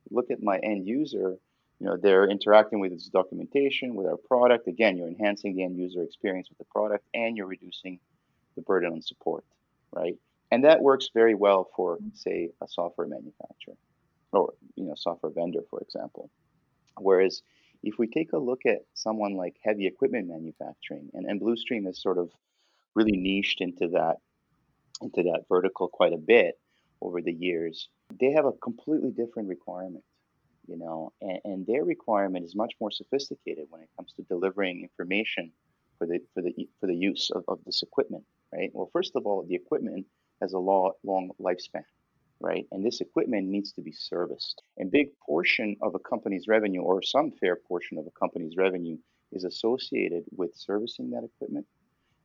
look 0.09 0.31
at 0.31 0.41
my 0.41 0.57
end 0.57 0.87
user. 0.87 1.37
You 1.79 1.87
know, 1.87 1.97
they're 1.97 2.29
interacting 2.29 2.79
with 2.79 2.91
this 2.91 3.07
documentation, 3.07 3.95
with 3.95 4.07
our 4.07 4.17
product. 4.17 4.67
Again, 4.67 4.97
you're 4.97 5.07
enhancing 5.07 5.55
the 5.55 5.63
end 5.63 5.77
user 5.77 6.03
experience 6.03 6.49
with 6.49 6.57
the 6.57 6.65
product, 6.65 7.05
and 7.13 7.37
you're 7.37 7.47
reducing 7.47 7.99
the 8.55 8.61
burden 8.61 8.91
on 8.91 9.01
support, 9.01 9.45
right? 9.91 10.15
And 10.51 10.65
that 10.65 10.81
works 10.81 11.09
very 11.13 11.35
well 11.35 11.69
for, 11.75 11.97
mm-hmm. 11.97 12.09
say, 12.15 12.49
a 12.61 12.67
software 12.67 13.07
manufacturer 13.07 13.77
or 14.31 14.53
you 14.75 14.85
know, 14.85 14.95
software 14.95 15.31
vendor, 15.31 15.61
for 15.69 15.79
example. 15.81 16.29
Whereas 16.97 17.41
if 17.83 17.97
we 17.97 18.07
take 18.07 18.33
a 18.33 18.37
look 18.37 18.61
at 18.65 18.79
someone 18.93 19.35
like 19.35 19.55
heavy 19.63 19.87
equipment 19.87 20.27
manufacturing, 20.27 21.09
and, 21.13 21.25
and 21.25 21.41
Bluestream 21.41 21.85
has 21.85 22.01
sort 22.01 22.17
of 22.17 22.29
really 22.95 23.17
niched 23.17 23.61
into 23.61 23.87
that 23.89 24.17
into 25.01 25.23
that 25.23 25.45
vertical 25.47 25.87
quite 25.87 26.11
a 26.11 26.17
bit 26.17 26.59
over 27.01 27.21
the 27.21 27.31
years, 27.31 27.87
they 28.19 28.31
have 28.31 28.45
a 28.45 28.51
completely 28.51 29.11
different 29.11 29.47
requirement, 29.47 30.03
you 30.69 30.77
know, 30.77 31.11
and, 31.21 31.39
and 31.43 31.67
their 31.67 31.83
requirement 31.83 32.45
is 32.45 32.55
much 32.55 32.73
more 32.79 32.91
sophisticated 32.91 33.65
when 33.69 33.81
it 33.81 33.89
comes 33.97 34.13
to 34.13 34.21
delivering 34.23 34.81
information 34.83 35.51
for 35.97 36.05
the 36.05 36.19
for 36.33 36.41
the 36.41 36.53
for 36.79 36.87
the 36.87 36.95
use 36.95 37.31
of, 37.33 37.43
of 37.47 37.59
this 37.65 37.81
equipment, 37.81 38.23
right? 38.53 38.69
Well, 38.73 38.89
first 38.93 39.13
of 39.15 39.25
all, 39.25 39.43
the 39.43 39.55
equipment 39.55 40.05
has 40.41 40.53
a 40.53 40.59
long 40.59 40.91
long 41.03 41.31
lifespan, 41.41 41.83
right? 42.39 42.65
And 42.71 42.85
this 42.85 43.01
equipment 43.01 43.47
needs 43.47 43.73
to 43.73 43.81
be 43.81 43.91
serviced. 43.91 44.61
And 44.77 44.91
big 44.91 45.09
portion 45.25 45.75
of 45.81 45.95
a 45.95 45.99
company's 45.99 46.47
revenue, 46.47 46.81
or 46.81 47.01
some 47.01 47.31
fair 47.31 47.55
portion 47.55 47.97
of 47.97 48.05
a 48.05 48.19
company's 48.19 48.55
revenue, 48.55 48.97
is 49.31 49.43
associated 49.43 50.23
with 50.35 50.55
servicing 50.55 51.09
that 51.11 51.23
equipment, 51.23 51.65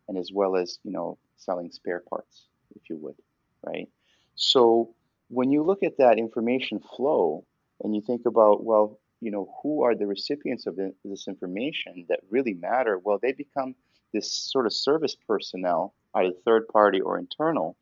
and 0.09 0.19
as 0.19 0.31
well 0.33 0.57
as 0.57 0.79
you 0.85 0.93
know 0.93 1.19
selling 1.37 1.71
spare 1.71 2.03
parts 2.09 2.49
if 2.77 2.91
you 2.91 2.97
would, 2.99 3.17
right? 3.63 3.89
So 4.35 4.95
when 5.29 5.51
you 5.51 5.63
look 5.63 5.83
at 5.83 5.99
that 5.99 6.19
information 6.19 6.81
flow 6.97 7.45
and 7.83 7.95
you 7.95 8.01
think 8.01 8.27
about, 8.27 8.65
well, 8.65 8.99
you 9.21 9.31
know, 9.31 9.53
who 9.63 9.83
are 9.83 9.95
the 9.95 10.07
recipients 10.07 10.67
of 10.67 10.79
this 11.05 11.29
information 11.29 12.07
that 12.09 12.21
really 12.31 12.55
matter? 12.55 12.99
Well, 12.99 13.19
they 13.21 13.33
become 13.33 13.75
this 14.13 14.31
sort 14.33 14.67
of 14.67 14.73
service 14.73 15.17
personnel, 15.27 15.95
either 16.15 16.33
third 16.45 16.69
party 16.69 17.01
or 17.01 17.19
internal, 17.19 17.77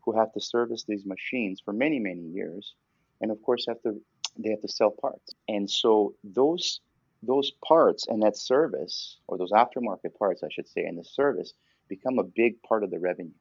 who 0.00 0.16
have 0.18 0.32
to 0.32 0.40
service 0.40 0.84
these 0.84 1.04
machines 1.04 1.60
for 1.64 1.72
many, 1.72 1.98
many 1.98 2.22
years, 2.22 2.74
and 3.20 3.30
of 3.30 3.42
course 3.42 3.66
have 3.68 3.82
to 3.82 4.00
they 4.38 4.50
have 4.50 4.60
to 4.60 4.68
sell 4.68 4.90
parts. 4.90 5.34
And 5.48 5.70
so 5.70 6.14
those 6.22 6.80
those 7.22 7.52
parts 7.64 8.06
and 8.06 8.22
that 8.22 8.36
service, 8.36 9.18
or 9.26 9.38
those 9.38 9.52
aftermarket 9.52 10.16
parts, 10.18 10.42
I 10.42 10.48
should 10.50 10.68
say, 10.68 10.84
and 10.84 10.98
the 10.98 11.04
service 11.04 11.54
become 11.88 12.18
a 12.18 12.24
big 12.24 12.62
part 12.62 12.84
of 12.84 12.90
the 12.90 12.98
revenue 12.98 13.32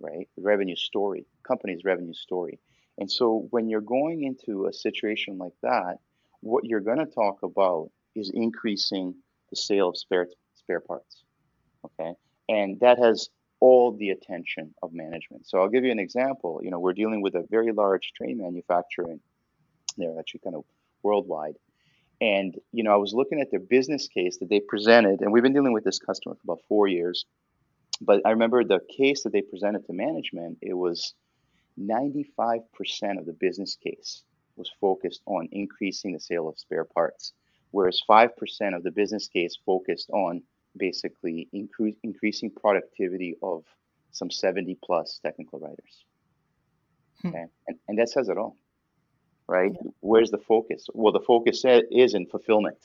right? 0.00 0.28
The 0.36 0.42
revenue 0.42 0.76
story, 0.76 1.26
company's 1.46 1.84
revenue 1.84 2.14
story. 2.14 2.58
And 2.98 3.10
so 3.10 3.46
when 3.50 3.68
you're 3.68 3.80
going 3.80 4.24
into 4.24 4.66
a 4.66 4.72
situation 4.72 5.38
like 5.38 5.52
that, 5.62 5.98
what 6.40 6.64
you're 6.64 6.80
going 6.80 6.98
to 6.98 7.06
talk 7.06 7.42
about 7.42 7.90
is 8.14 8.30
increasing 8.32 9.14
the 9.50 9.56
sale 9.56 9.90
of 9.90 9.96
spare 9.96 10.28
spare 10.54 10.80
parts. 10.80 11.22
Okay? 11.84 12.12
And 12.48 12.80
that 12.80 12.98
has 12.98 13.28
all 13.60 13.92
the 13.92 14.10
attention 14.10 14.74
of 14.82 14.92
management. 14.92 15.46
So 15.46 15.58
I'll 15.58 15.68
give 15.68 15.84
you 15.84 15.92
an 15.92 15.98
example. 15.98 16.60
You 16.62 16.70
know, 16.70 16.78
we're 16.78 16.92
dealing 16.92 17.22
with 17.22 17.34
a 17.34 17.44
very 17.50 17.72
large 17.72 18.12
train 18.16 18.38
manufacturer 18.38 19.10
and 19.10 19.20
they're 19.96 20.18
actually 20.18 20.40
kind 20.40 20.56
of 20.56 20.64
worldwide. 21.02 21.54
And 22.20 22.54
you 22.72 22.82
know, 22.82 22.92
I 22.92 22.96
was 22.96 23.12
looking 23.12 23.40
at 23.40 23.50
their 23.50 23.60
business 23.60 24.08
case 24.08 24.38
that 24.38 24.48
they 24.48 24.60
presented, 24.60 25.20
and 25.20 25.32
we've 25.32 25.42
been 25.42 25.52
dealing 25.52 25.72
with 25.74 25.84
this 25.84 25.98
customer 25.98 26.34
for 26.34 26.40
about 26.44 26.62
four 26.68 26.86
years 26.86 27.26
but 28.00 28.22
I 28.24 28.30
remember 28.30 28.64
the 28.64 28.80
case 28.96 29.22
that 29.22 29.32
they 29.32 29.42
presented 29.42 29.86
to 29.86 29.92
management, 29.92 30.58
it 30.62 30.74
was 30.74 31.14
95% 31.80 33.18
of 33.18 33.26
the 33.26 33.36
business 33.38 33.76
case 33.76 34.22
was 34.56 34.70
focused 34.80 35.22
on 35.26 35.48
increasing 35.52 36.12
the 36.12 36.20
sale 36.20 36.48
of 36.48 36.58
spare 36.58 36.84
parts, 36.84 37.32
whereas 37.70 38.00
5% 38.08 38.30
of 38.74 38.82
the 38.82 38.90
business 38.90 39.28
case 39.28 39.58
focused 39.64 40.10
on 40.10 40.42
basically 40.76 41.48
incre- 41.54 41.96
increasing 42.02 42.50
productivity 42.50 43.36
of 43.42 43.64
some 44.12 44.30
70 44.30 44.78
plus 44.82 45.20
technical 45.24 45.58
writers. 45.58 46.04
Hmm. 47.22 47.28
Okay. 47.28 47.44
And, 47.68 47.78
and 47.88 47.98
that 47.98 48.08
says 48.08 48.28
it 48.28 48.38
all, 48.38 48.56
right? 49.46 49.72
Yeah. 49.72 49.90
Where's 50.00 50.30
the 50.30 50.38
focus? 50.38 50.86
Well, 50.92 51.12
the 51.12 51.20
focus 51.20 51.64
is 51.90 52.14
in 52.14 52.26
fulfillment 52.26 52.78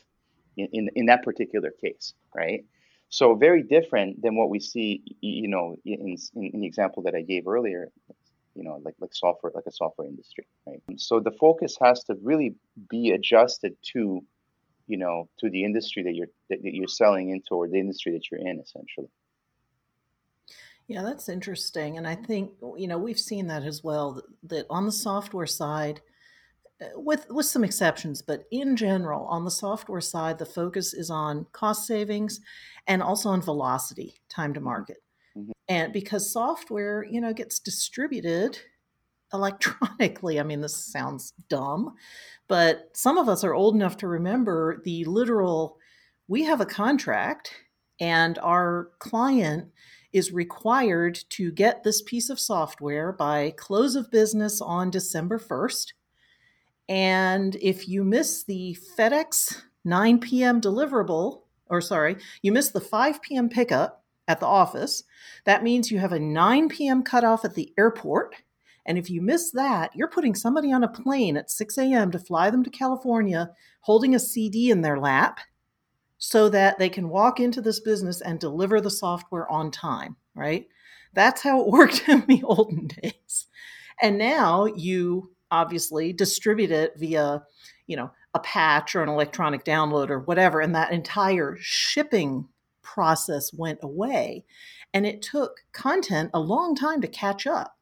in, 0.58 0.68
in, 0.74 0.90
in 0.96 1.06
that 1.08 1.24
particular 1.24 1.72
case, 1.72 2.14
right? 2.36 2.66
So 3.10 3.36
very 3.36 3.64
different 3.64 4.22
than 4.22 4.38
what 4.38 4.50
we 4.50 4.60
see, 4.60 5.04
you 5.20 5.50
know, 5.50 5.76
in, 5.86 6.16
in, 6.36 6.52
in 6.54 6.62
the 6.62 6.68
example 6.68 7.04
that 7.04 7.16
I 7.16 7.22
gave 7.22 7.46
earlier, 7.46 7.92
you 8.56 8.64
know, 8.64 8.82
like 8.84 8.96
like 9.00 9.14
software, 9.14 9.52
like 9.56 9.66
a 9.68 9.72
software 9.72 10.08
industry, 10.08 10.46
right? 10.66 10.82
So 10.98 11.20
the 11.20 11.32
focus 11.32 11.78
has 11.82 12.04
to 12.06 12.16
really 12.22 12.56
be 12.90 13.12
adjusted 13.12 13.76
to, 13.94 14.24
you 14.88 14.98
know, 14.98 15.30
to 15.40 15.50
the 15.50 15.64
industry 15.64 16.04
that 16.04 16.16
you're 16.16 16.28
that 16.50 16.60
you're 16.64 16.88
selling 16.88 17.30
into 17.30 17.56
or 17.56 17.68
the 17.68 17.80
industry 17.80 18.12
that 18.14 18.30
you're 18.30 18.42
in, 18.42 18.60
essentially. 18.60 19.08
Yeah, 20.88 21.04
that's 21.04 21.30
interesting, 21.30 21.98
and 21.98 22.08
I 22.08 22.16
think 22.16 22.52
you 22.78 22.88
know 22.88 22.98
we've 22.98 23.20
seen 23.20 23.48
that 23.48 23.64
as 23.64 23.84
well. 23.84 24.14
That, 24.14 24.26
that 24.50 24.66
on 24.70 24.86
the 24.86 24.92
software 24.92 25.48
side, 25.48 26.02
uh, 26.82 27.00
with 27.00 27.28
with 27.30 27.46
some 27.46 27.64
exceptions, 27.64 28.22
but 28.22 28.46
in 28.52 28.76
general, 28.76 29.26
on 29.28 29.46
the 29.46 29.52
software 29.52 30.02
side, 30.02 30.38
the 30.38 30.46
focus 30.46 30.94
is 30.94 31.10
on 31.10 31.46
cost 31.54 31.88
savings 31.88 32.42
and 32.88 33.02
also 33.02 33.30
on 33.30 33.42
velocity, 33.42 34.16
time 34.30 34.54
to 34.54 34.60
market. 34.60 34.98
Mm-hmm. 35.38 35.52
And 35.68 35.94
because 35.94 36.32
software, 36.32 37.06
you 37.10 37.22
know, 37.22 37.34
gets 37.34 37.60
distributed 37.60 38.60
electronically. 39.34 40.40
I 40.40 40.44
mean, 40.44 40.62
this 40.62 40.76
sounds 40.76 41.34
dumb, 41.50 41.96
but 42.48 42.90
some 42.94 43.18
of 43.18 43.30
us 43.30 43.44
are 43.44 43.54
old 43.54 43.76
enough 43.76 43.98
to 43.98 44.08
remember 44.08 44.82
the 44.84 45.06
literal 45.06 45.78
we 46.28 46.44
have 46.44 46.62
a 46.62 46.66
contract 46.66 47.54
and 48.00 48.38
our 48.40 48.90
client 49.00 49.70
is 50.14 50.32
required 50.32 51.20
to 51.30 51.52
get 51.52 51.84
this 51.84 52.02
piece 52.02 52.30
of 52.30 52.40
software 52.40 53.12
by 53.12 53.54
close 53.58 53.96
of 53.96 54.12
business 54.12 54.62
on 54.62 54.90
December 54.90 55.40
1st 55.40 55.88
and 56.92 57.56
if 57.62 57.88
you 57.88 58.04
miss 58.04 58.44
the 58.44 58.78
FedEx 58.98 59.62
9 59.86 60.20
p.m. 60.20 60.60
deliverable, 60.60 61.44
or 61.68 61.80
sorry, 61.80 62.18
you 62.42 62.52
miss 62.52 62.70
the 62.70 62.82
5 62.82 63.22
p.m. 63.22 63.48
pickup 63.48 64.01
at 64.28 64.40
the 64.40 64.46
office. 64.46 65.04
That 65.46 65.64
means 65.64 65.92
you 65.92 66.00
have 66.00 66.14
a 66.14 66.20
9 66.20 66.70
p.m. 66.70 67.04
cutoff 67.04 67.46
at 67.46 67.56
the 67.56 67.74
airport. 67.78 68.36
And 68.86 68.98
if 68.98 69.10
you 69.10 69.22
miss 69.22 69.52
that, 69.52 69.96
you're 69.96 70.08
putting 70.08 70.36
somebody 70.36 70.72
on 70.72 70.84
a 70.84 70.88
plane 70.88 71.38
at 71.38 71.52
6 71.52 71.78
a.m. 71.78 72.12
to 72.12 72.20
fly 72.20 72.50
them 72.50 72.64
to 72.64 72.70
California 72.70 73.52
holding 73.82 74.16
a 74.16 74.20
CD 74.20 74.72
in 74.72 74.82
their 74.82 75.00
lap 75.00 75.40
so 76.18 76.50
that 76.50 76.78
they 76.78 76.90
can 76.90 77.10
walk 77.10 77.40
into 77.40 77.62
this 77.62 77.80
business 77.80 78.22
and 78.22 78.40
deliver 78.40 78.80
the 78.80 78.90
software 78.90 79.52
on 79.52 79.72
time, 79.72 80.16
right? 80.36 80.68
That's 81.14 81.42
how 81.42 81.62
it 81.62 81.68
worked 81.72 82.08
in 82.08 82.26
the 82.28 82.44
olden 82.44 82.88
days. 82.88 83.48
And 84.02 84.18
now 84.18 84.66
you 84.66 85.32
obviously 85.52 86.14
distribute 86.14 86.72
it 86.72 86.94
via, 86.98 87.44
you 87.88 87.98
know, 87.98 88.12
a 88.34 88.40
patch 88.40 88.96
or 88.96 89.04
an 89.04 89.10
electronic 89.10 89.66
download 89.66 90.10
or 90.10 90.20
whatever, 90.20 90.62
and 90.62 90.74
that 90.76 90.94
entire 90.94 91.58
shipping 91.60 92.48
process 92.82 93.54
went 93.54 93.80
away. 93.82 94.44
And 94.94 95.06
it 95.06 95.22
took 95.22 95.62
content 95.72 96.32
a 96.34 96.40
long 96.40 96.76
time 96.76 97.02
to 97.02 97.08
catch 97.08 97.48
up 97.48 97.78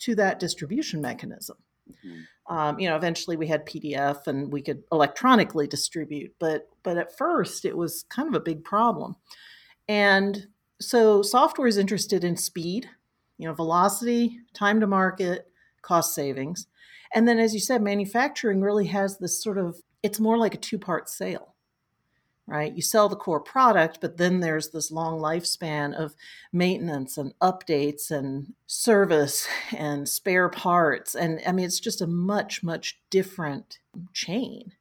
to 0.00 0.14
that 0.16 0.38
distribution 0.38 1.00
mechanism. 1.00 1.56
Mm-hmm. 1.90 2.54
Um, 2.54 2.78
you 2.78 2.88
know, 2.88 2.96
eventually 2.96 3.36
we 3.36 3.46
had 3.46 3.66
PDF 3.66 4.26
and 4.26 4.52
we 4.52 4.62
could 4.62 4.82
electronically 4.90 5.66
distribute, 5.66 6.34
but 6.38 6.68
but 6.82 6.96
at 6.96 7.16
first 7.16 7.64
it 7.64 7.76
was 7.76 8.04
kind 8.08 8.28
of 8.28 8.34
a 8.34 8.40
big 8.40 8.64
problem. 8.64 9.16
And 9.86 10.46
so 10.80 11.22
software 11.22 11.68
is 11.68 11.76
interested 11.76 12.24
in 12.24 12.36
speed, 12.36 12.88
you 13.36 13.46
know, 13.46 13.54
velocity, 13.54 14.38
time 14.54 14.80
to 14.80 14.86
market, 14.86 15.50
cost 15.82 16.14
savings. 16.14 16.66
And 17.14 17.28
then 17.28 17.38
as 17.38 17.54
you 17.54 17.60
said, 17.60 17.82
manufacturing 17.82 18.60
really 18.60 18.86
has 18.86 19.18
this 19.18 19.42
sort 19.42 19.58
of 19.58 19.82
it's 20.02 20.20
more 20.20 20.38
like 20.38 20.54
a 20.54 20.58
two-part 20.58 21.08
sale 21.08 21.54
right? 22.48 22.74
You 22.74 22.82
sell 22.82 23.08
the 23.08 23.16
core 23.16 23.40
product, 23.40 23.98
but 24.00 24.16
then 24.16 24.40
there's 24.40 24.70
this 24.70 24.90
long 24.90 25.20
lifespan 25.20 25.94
of 25.94 26.14
maintenance 26.52 27.18
and 27.18 27.34
updates 27.40 28.10
and 28.10 28.54
service 28.66 29.46
and 29.76 30.08
spare 30.08 30.48
parts. 30.48 31.14
And 31.14 31.40
I 31.46 31.52
mean, 31.52 31.66
it's 31.66 31.80
just 31.80 32.00
a 32.00 32.06
much, 32.06 32.62
much 32.62 33.00
different 33.10 33.78
chain. 34.12 34.72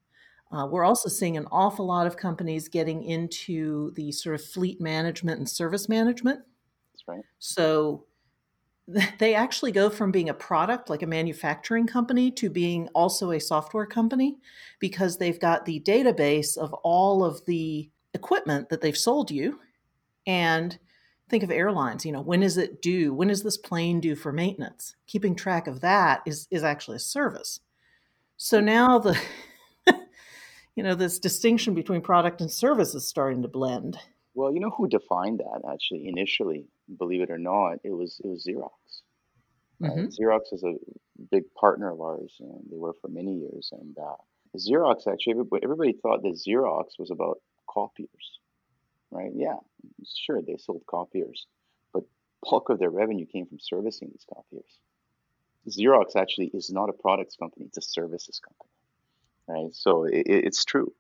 Uh, 0.50 0.66
we're 0.66 0.86
also 0.86 1.10
seeing 1.10 1.36
an 1.36 1.48
awful 1.52 1.86
lot 1.86 2.08
of 2.08 2.16
companies 2.16 2.70
getting 2.70 3.04
into 3.04 3.92
the 3.96 4.14
sort 4.14 4.34
of 4.34 4.44
fleet 4.44 4.80
management 4.80 5.40
and 5.40 5.50
service 5.50 5.90
management. 5.90 6.40
That's 6.94 7.04
right. 7.06 7.26
So 7.40 8.06
they 9.20 9.36
actually 9.36 9.72
go 9.72 9.90
from 9.90 10.12
being 10.12 10.30
a 10.30 10.34
product 10.34 10.90
like 10.90 11.02
a 11.02 11.08
manufacturing 11.08 11.86
company 11.86 12.32
to 12.32 12.50
being 12.50 12.88
also 12.90 13.32
a 13.32 13.40
software 13.40 13.86
company 13.86 14.38
because 14.80 15.18
they've 15.18 15.40
got 15.40 15.66
the 15.66 15.82
database 15.82 16.58
of 16.58 16.74
all 16.84 17.24
of 17.24 17.44
the 17.46 17.90
equipment 18.14 18.70
that 18.70 18.82
they've 18.82 18.98
sold 18.98 19.30
you. 19.30 19.60
And 20.26 20.78
think 21.30 21.44
of 21.44 21.52
airlines 21.52 22.06
you 22.06 22.12
know 22.14 22.22
when 22.22 22.42
is 22.42 22.58
it 22.58 22.82
due? 22.82 23.14
When 23.14 23.30
is 23.30 23.44
this 23.44 23.58
plane 23.58 24.00
due 24.00 24.16
for 24.16 24.32
maintenance? 24.32 24.96
Keeping 25.06 25.36
track 25.36 25.68
of 25.68 25.82
that 25.82 26.22
is 26.26 26.48
is 26.50 26.64
actually 26.64 26.98
a 26.98 27.00
service. 27.00 27.60
So 28.38 28.62
now 28.62 29.00
the 29.00 29.20
you 30.76 30.84
know 30.84 30.96
this 30.96 31.20
distinction 31.20 31.74
between 31.74 32.02
product 32.02 32.40
and 32.40 32.50
service 32.50 32.96
is 32.96 33.06
starting 33.06 33.42
to 33.42 33.50
blend. 33.50 34.00
Well 34.34 34.54
you 34.54 34.62
know 34.62 34.70
who 34.70 34.88
defined 34.88 35.40
that 35.40 35.70
actually 35.70 36.08
initially 36.08 36.68
believe 36.98 37.22
it 37.22 37.30
or 37.30 37.38
not, 37.38 37.80
it 37.84 37.92
was 37.92 38.20
it 38.24 38.28
was 38.28 38.46
Xerox. 38.48 39.02
Mm-hmm. 39.82 40.08
Xerox 40.08 40.54
is 40.54 40.64
a 40.64 40.74
big 41.30 41.44
partner 41.54 41.92
of 41.92 42.02
ours, 42.02 42.36
and 42.40 42.62
they 42.70 42.78
were 42.78 42.94
for 43.00 43.10
many 43.10 43.38
years. 43.38 43.70
And 43.72 43.98
uh, 43.98 44.16
Xerox 44.58 45.08
actually, 45.08 45.32
everybody, 45.32 45.64
everybody 45.64 45.94
thought 45.94 46.24
that 46.24 46.34
Xerox 46.34 46.98
was 46.98 47.12
about 47.12 47.40
copiers, 47.70 48.40
right? 49.12 49.32
Yeah, 49.36 49.58
sure, 50.06 50.42
they 50.42 50.58
sold 50.58 50.84
copiers, 50.88 51.46
but 51.94 52.04
bulk 52.44 52.70
of 52.70 52.80
their 52.80 52.90
revenue 52.90 53.26
came 53.26 53.46
from 53.46 53.60
servicing 53.60 54.10
these 54.10 54.26
copiers. 54.34 54.80
Xerox 55.70 56.16
actually 56.16 56.48
is 56.54 56.72
not 56.72 56.90
a 56.90 56.94
products 56.94 57.36
company; 57.36 57.66
it's 57.66 57.78
a 57.78 57.82
services 57.82 58.40
company, 58.40 58.72
right? 59.48 59.76
So 59.76 60.06
it, 60.06 60.24
it's 60.26 60.66
true. 60.66 60.94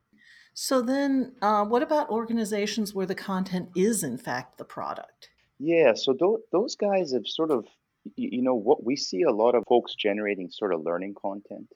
So 0.53 0.81
then, 0.81 1.33
uh, 1.41 1.65
what 1.65 1.83
about 1.83 2.09
organizations 2.09 2.93
where 2.93 3.05
the 3.05 3.15
content 3.15 3.69
is 3.75 4.03
in 4.03 4.17
fact 4.17 4.57
the 4.57 4.65
product? 4.65 5.29
Yeah, 5.59 5.93
so 5.95 6.13
those 6.13 6.41
those 6.51 6.75
guys 6.75 7.13
have 7.13 7.27
sort 7.27 7.51
of, 7.51 7.65
you 8.15 8.41
know, 8.41 8.55
what 8.55 8.83
we 8.83 8.95
see 8.95 9.23
a 9.23 9.31
lot 9.31 9.55
of 9.55 9.63
folks 9.67 9.95
generating 9.95 10.51
sort 10.51 10.73
of 10.73 10.83
learning 10.83 11.15
content, 11.15 11.67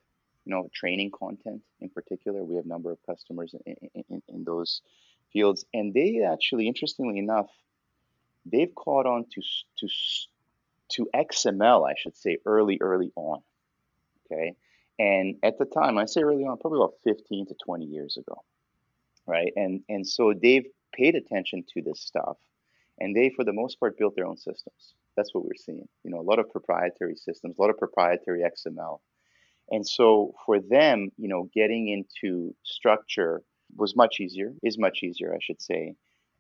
you 0.46 0.54
know, 0.54 0.70
training 0.74 1.12
content 1.12 1.62
in 1.80 1.90
particular. 1.90 2.44
We 2.44 2.56
have 2.56 2.66
a 2.66 2.68
number 2.68 2.92
of 2.92 3.00
customers 3.06 3.56
in, 3.66 3.76
in, 4.10 4.22
in 4.28 4.44
those 4.44 4.82
fields, 5.34 5.66
and 5.74 5.94
they 5.94 6.22
actually, 6.22 6.68
interestingly 6.68 7.18
enough, 7.18 7.48
they've 8.46 8.74
caught 8.74 9.08
on 9.08 9.26
to 9.34 9.42
to 9.80 9.88
to 10.90 11.10
XML, 11.16 11.90
I 11.90 11.96
should 11.98 12.18
say, 12.18 12.38
early, 12.46 12.78
early 12.82 13.12
on. 13.16 13.42
Okay, 14.26 14.54
and 15.00 15.38
at 15.42 15.58
the 15.58 15.66
time, 15.66 15.98
I 15.98 16.06
say 16.06 16.22
early 16.22 16.44
on, 16.44 16.58
probably 16.58 16.80
about 16.80 16.96
15 17.04 17.48
to 17.48 17.56
20 17.66 17.86
years 17.86 18.18
ago, 18.18 18.44
right? 19.26 19.52
And 19.56 19.82
and 19.90 20.08
so 20.08 20.34
they've 20.40 20.68
paid 20.94 21.16
attention 21.16 21.64
to 21.74 21.82
this 21.82 22.00
stuff 22.00 22.38
and 23.02 23.16
they 23.16 23.32
for 23.36 23.44
the 23.44 23.54
most 23.54 23.80
part 23.80 23.98
built 23.98 24.16
their 24.16 24.28
own 24.28 24.38
systems. 24.38 24.94
That's 25.18 25.34
what 25.34 25.44
we're 25.44 25.56
seeing. 25.56 25.88
You 26.04 26.12
know 26.12 26.20
a 26.20 26.30
lot 26.30 26.40
of 26.40 26.50
proprietary 26.50 27.16
systems 27.16 27.56
a 27.58 27.62
lot 27.62 27.72
of 27.72 27.78
proprietary 27.78 28.42
xml 28.42 29.00
and 29.72 29.88
so 29.88 30.34
for 30.46 30.60
them 30.60 31.10
you 31.18 31.28
know 31.28 31.50
getting 31.54 31.88
into 31.90 32.54
structure 32.64 33.42
was 33.76 33.96
much 33.96 34.20
easier 34.20 34.54
is 34.64 34.78
much 34.78 35.00
easier 35.04 35.34
i 35.34 35.40
should 35.42 35.62
say. 35.62 35.96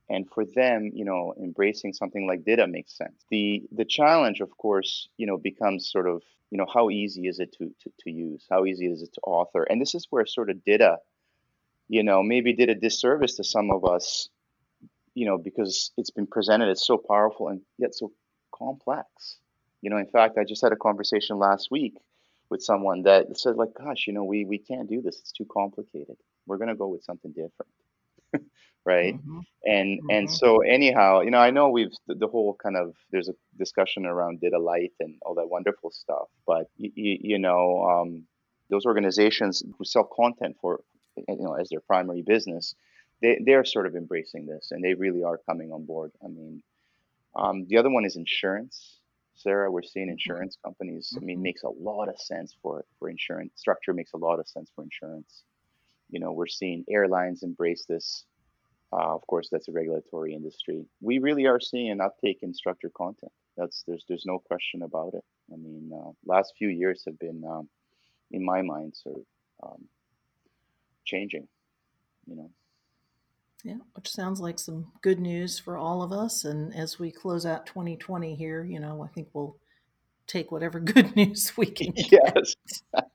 And 0.09 0.27
for 0.33 0.43
them 0.45 0.91
you 0.93 1.05
know 1.05 1.33
embracing 1.41 1.93
something 1.93 2.27
like 2.27 2.45
DITA 2.45 2.67
makes 2.67 2.97
sense. 2.97 3.17
The 3.29 3.63
the 3.71 3.85
challenge 3.85 4.39
of 4.41 4.49
course 4.57 5.07
you 5.17 5.25
know 5.25 5.37
becomes 5.37 5.89
sort 5.89 6.07
of 6.07 6.21
you 6.51 6.57
know 6.57 6.67
how 6.71 6.89
easy 6.89 7.27
is 7.27 7.39
it 7.39 7.53
to, 7.57 7.65
to, 7.81 7.89
to 8.01 8.11
use? 8.11 8.45
How 8.51 8.65
easy 8.65 8.87
is 8.87 9.01
it 9.01 9.13
to 9.13 9.21
author? 9.21 9.63
And 9.63 9.81
this 9.81 9.95
is 9.95 10.07
where 10.09 10.25
sort 10.25 10.49
of 10.49 10.63
DITA 10.65 10.97
you 11.87 12.03
know 12.03 12.21
maybe 12.23 12.53
did 12.53 12.69
a 12.69 12.75
disservice 12.75 13.35
to 13.37 13.43
some 13.43 13.71
of 13.71 13.85
us 13.85 14.29
you 15.13 15.25
know, 15.25 15.37
because 15.37 15.91
it's 15.97 16.09
been 16.09 16.27
presented 16.27 16.69
as 16.69 16.85
so 16.85 16.97
powerful 16.97 17.49
and 17.49 17.61
yet 17.77 17.95
so 17.95 18.11
complex. 18.53 19.37
You 19.81 19.89
know, 19.89 19.97
in 19.97 20.07
fact, 20.07 20.37
I 20.37 20.43
just 20.43 20.61
had 20.61 20.71
a 20.71 20.77
conversation 20.77 21.37
last 21.37 21.69
week 21.71 21.95
with 22.49 22.61
someone 22.61 23.03
that 23.03 23.37
said, 23.37 23.55
like, 23.55 23.73
gosh, 23.73 24.05
you 24.07 24.13
know, 24.13 24.23
we 24.23 24.45
we 24.45 24.57
can't 24.57 24.89
do 24.89 25.01
this. 25.01 25.19
It's 25.19 25.31
too 25.31 25.47
complicated. 25.51 26.17
We're 26.45 26.57
gonna 26.57 26.75
go 26.75 26.87
with 26.87 27.03
something 27.03 27.31
different. 27.31 27.71
right 28.85 29.15
mm-hmm. 29.15 29.39
and 29.65 29.99
mm-hmm. 29.99 30.09
and 30.09 30.31
so 30.31 30.61
anyhow 30.61 31.21
you 31.21 31.29
know 31.29 31.37
i 31.37 31.51
know 31.51 31.69
we've 31.69 31.93
the, 32.07 32.15
the, 32.15 32.27
whole 32.27 32.55
kind 32.55 32.75
of 32.75 32.95
there's 33.11 33.29
a 33.29 33.33
discussion 33.57 34.05
around 34.05 34.39
DITA 34.41 34.57
light 34.57 34.93
and 34.99 35.15
all 35.21 35.35
that 35.35 35.49
wonderful 35.49 35.91
stuff 35.91 36.29
but 36.47 36.67
y- 36.79 36.91
y- 36.97 37.19
you 37.21 37.37
know 37.37 37.83
um, 37.83 38.23
those 38.69 38.85
organizations 38.85 39.63
who 39.77 39.85
sell 39.85 40.03
content 40.03 40.55
for 40.59 40.81
you 41.15 41.37
know 41.39 41.53
as 41.53 41.69
their 41.69 41.81
primary 41.81 42.21
business 42.21 42.73
they 43.21 43.39
they're 43.45 43.65
sort 43.65 43.85
of 43.85 43.95
embracing 43.95 44.45
this 44.45 44.69
and 44.71 44.83
they 44.83 44.93
really 44.93 45.23
are 45.23 45.39
coming 45.47 45.71
on 45.71 45.85
board. 45.85 46.11
I 46.23 46.27
mean, 46.27 46.63
um, 47.35 47.65
the 47.67 47.77
other 47.77 47.89
one 47.89 48.05
is 48.05 48.15
insurance. 48.15 48.99
Sarah, 49.35 49.71
we're 49.71 49.83
seeing 49.83 50.07
mm-hmm. 50.07 50.13
insurance 50.13 50.57
companies. 50.63 51.13
I 51.15 51.19
mean, 51.19 51.37
mm-hmm. 51.37 51.43
makes 51.43 51.63
a 51.63 51.69
lot 51.69 52.09
of 52.09 52.19
sense 52.19 52.55
for 52.61 52.85
for 52.99 53.09
insurance 53.09 53.53
structure 53.55 53.93
makes 53.93 54.13
a 54.13 54.17
lot 54.17 54.39
of 54.39 54.47
sense 54.47 54.71
for 54.75 54.83
insurance. 54.83 55.43
You 56.09 56.19
know, 56.19 56.33
we're 56.33 56.47
seeing 56.47 56.83
airlines 56.89 57.43
embrace 57.43 57.85
this. 57.87 58.25
Uh, 58.93 59.15
of 59.15 59.25
course, 59.27 59.47
that's 59.49 59.69
a 59.69 59.71
regulatory 59.71 60.33
industry. 60.33 60.85
We 60.99 61.19
really 61.19 61.47
are 61.47 61.61
seeing 61.61 61.91
an 61.91 62.01
uptake 62.01 62.39
in 62.41 62.53
structured 62.53 62.93
content. 62.93 63.31
That's 63.55 63.83
there's 63.87 64.03
there's 64.07 64.25
no 64.25 64.39
question 64.39 64.81
about 64.81 65.13
it. 65.13 65.23
I 65.51 65.55
mean, 65.55 65.91
uh, 65.93 66.11
last 66.25 66.53
few 66.57 66.67
years 66.67 67.03
have 67.05 67.17
been, 67.19 67.43
um, 67.45 67.69
in 68.31 68.43
my 68.43 68.61
mind, 68.61 68.95
sort 68.95 69.17
of 69.17 69.69
um, 69.69 69.85
changing. 71.05 71.47
You 72.27 72.35
know. 72.35 72.51
Yeah, 73.63 73.77
which 73.93 74.09
sounds 74.09 74.39
like 74.39 74.57
some 74.57 74.91
good 75.01 75.19
news 75.19 75.59
for 75.59 75.77
all 75.77 76.01
of 76.01 76.11
us. 76.11 76.45
And 76.45 76.75
as 76.75 76.97
we 76.97 77.11
close 77.11 77.45
out 77.45 77.65
2020 77.67 78.35
here, 78.35 78.63
you 78.63 78.79
know, 78.79 79.03
I 79.03 79.07
think 79.07 79.29
we'll 79.33 79.55
take 80.27 80.51
whatever 80.51 80.79
good 80.79 81.15
news 81.15 81.53
we 81.57 81.67
can 81.67 81.91
get. 81.95 82.33
Yes. 82.35 82.55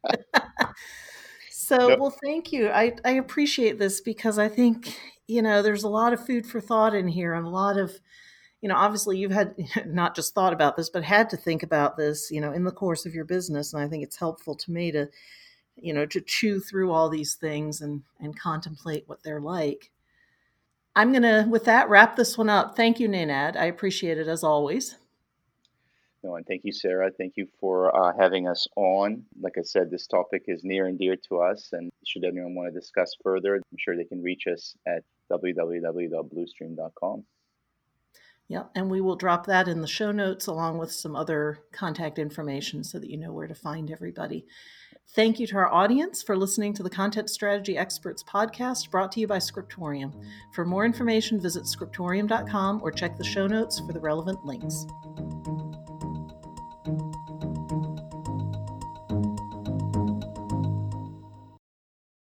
so, 1.50 1.88
yep. 1.88 1.98
well, 1.98 2.14
thank 2.24 2.52
you. 2.52 2.68
I, 2.68 2.94
I 3.04 3.12
appreciate 3.12 3.78
this 3.78 4.00
because 4.00 4.38
I 4.38 4.48
think, 4.48 4.96
you 5.26 5.42
know, 5.42 5.62
there's 5.62 5.84
a 5.84 5.88
lot 5.88 6.12
of 6.12 6.24
food 6.24 6.46
for 6.46 6.60
thought 6.60 6.94
in 6.94 7.08
here 7.08 7.34
and 7.34 7.46
a 7.46 7.50
lot 7.50 7.76
of, 7.76 7.98
you 8.60 8.68
know, 8.68 8.76
obviously 8.76 9.18
you've 9.18 9.32
had 9.32 9.54
not 9.84 10.14
just 10.14 10.34
thought 10.34 10.52
about 10.52 10.76
this, 10.76 10.90
but 10.90 11.02
had 11.02 11.28
to 11.30 11.36
think 11.36 11.62
about 11.62 11.96
this, 11.96 12.30
you 12.30 12.40
know, 12.40 12.52
in 12.52 12.64
the 12.64 12.72
course 12.72 13.04
of 13.04 13.14
your 13.14 13.24
business. 13.24 13.72
And 13.72 13.82
I 13.82 13.88
think 13.88 14.04
it's 14.04 14.16
helpful 14.16 14.54
to 14.54 14.70
me 14.70 14.92
to, 14.92 15.08
you 15.76 15.92
know, 15.92 16.06
to 16.06 16.20
chew 16.20 16.60
through 16.60 16.92
all 16.92 17.08
these 17.08 17.34
things 17.34 17.80
and, 17.80 18.02
and 18.20 18.38
contemplate 18.38 19.04
what 19.06 19.22
they're 19.22 19.40
like. 19.40 19.90
I'm 20.96 21.12
going 21.12 21.22
to, 21.22 21.46
with 21.48 21.64
that, 21.66 21.88
wrap 21.90 22.16
this 22.16 22.38
one 22.38 22.48
up. 22.48 22.74
Thank 22.74 22.98
you, 22.98 23.06
Nenad. 23.08 23.54
I 23.54 23.66
appreciate 23.66 24.16
it 24.16 24.28
as 24.28 24.42
always. 24.42 24.96
No, 26.24 26.36
and 26.36 26.46
thank 26.46 26.64
you, 26.64 26.72
Sarah. 26.72 27.10
Thank 27.16 27.34
you 27.36 27.46
for 27.60 27.94
uh, 27.94 28.12
having 28.18 28.48
us 28.48 28.66
on. 28.76 29.22
Like 29.38 29.58
I 29.58 29.62
said, 29.62 29.90
this 29.90 30.06
topic 30.06 30.44
is 30.48 30.64
near 30.64 30.86
and 30.86 30.98
dear 30.98 31.14
to 31.28 31.40
us, 31.40 31.68
and 31.72 31.92
should 32.06 32.24
anyone 32.24 32.54
want 32.54 32.72
to 32.72 32.80
discuss 32.80 33.14
further, 33.22 33.56
I'm 33.56 33.62
sure 33.78 33.94
they 33.94 34.04
can 34.04 34.22
reach 34.22 34.46
us 34.50 34.74
at 34.86 35.04
www.bluestream.com. 35.30 37.24
Yep, 38.48 38.70
and 38.76 38.90
we 38.90 39.00
will 39.00 39.16
drop 39.16 39.46
that 39.46 39.66
in 39.66 39.80
the 39.80 39.88
show 39.88 40.12
notes 40.12 40.46
along 40.46 40.78
with 40.78 40.92
some 40.92 41.16
other 41.16 41.58
contact 41.72 42.18
information 42.18 42.84
so 42.84 42.98
that 42.98 43.10
you 43.10 43.16
know 43.16 43.32
where 43.32 43.48
to 43.48 43.54
find 43.54 43.90
everybody. 43.90 44.46
Thank 45.10 45.40
you 45.40 45.46
to 45.48 45.56
our 45.56 45.72
audience 45.72 46.22
for 46.22 46.36
listening 46.36 46.72
to 46.74 46.82
the 46.82 46.90
Content 46.90 47.30
Strategy 47.30 47.78
Experts 47.78 48.22
podcast 48.22 48.90
brought 48.90 49.12
to 49.12 49.20
you 49.20 49.26
by 49.26 49.38
Scriptorium. 49.38 50.12
For 50.52 50.64
more 50.64 50.84
information, 50.84 51.40
visit 51.40 51.64
scriptorium.com 51.64 52.80
or 52.82 52.90
check 52.92 53.16
the 53.16 53.24
show 53.24 53.46
notes 53.46 53.80
for 53.80 53.92
the 53.92 54.00
relevant 54.00 54.44
links. 54.44 54.86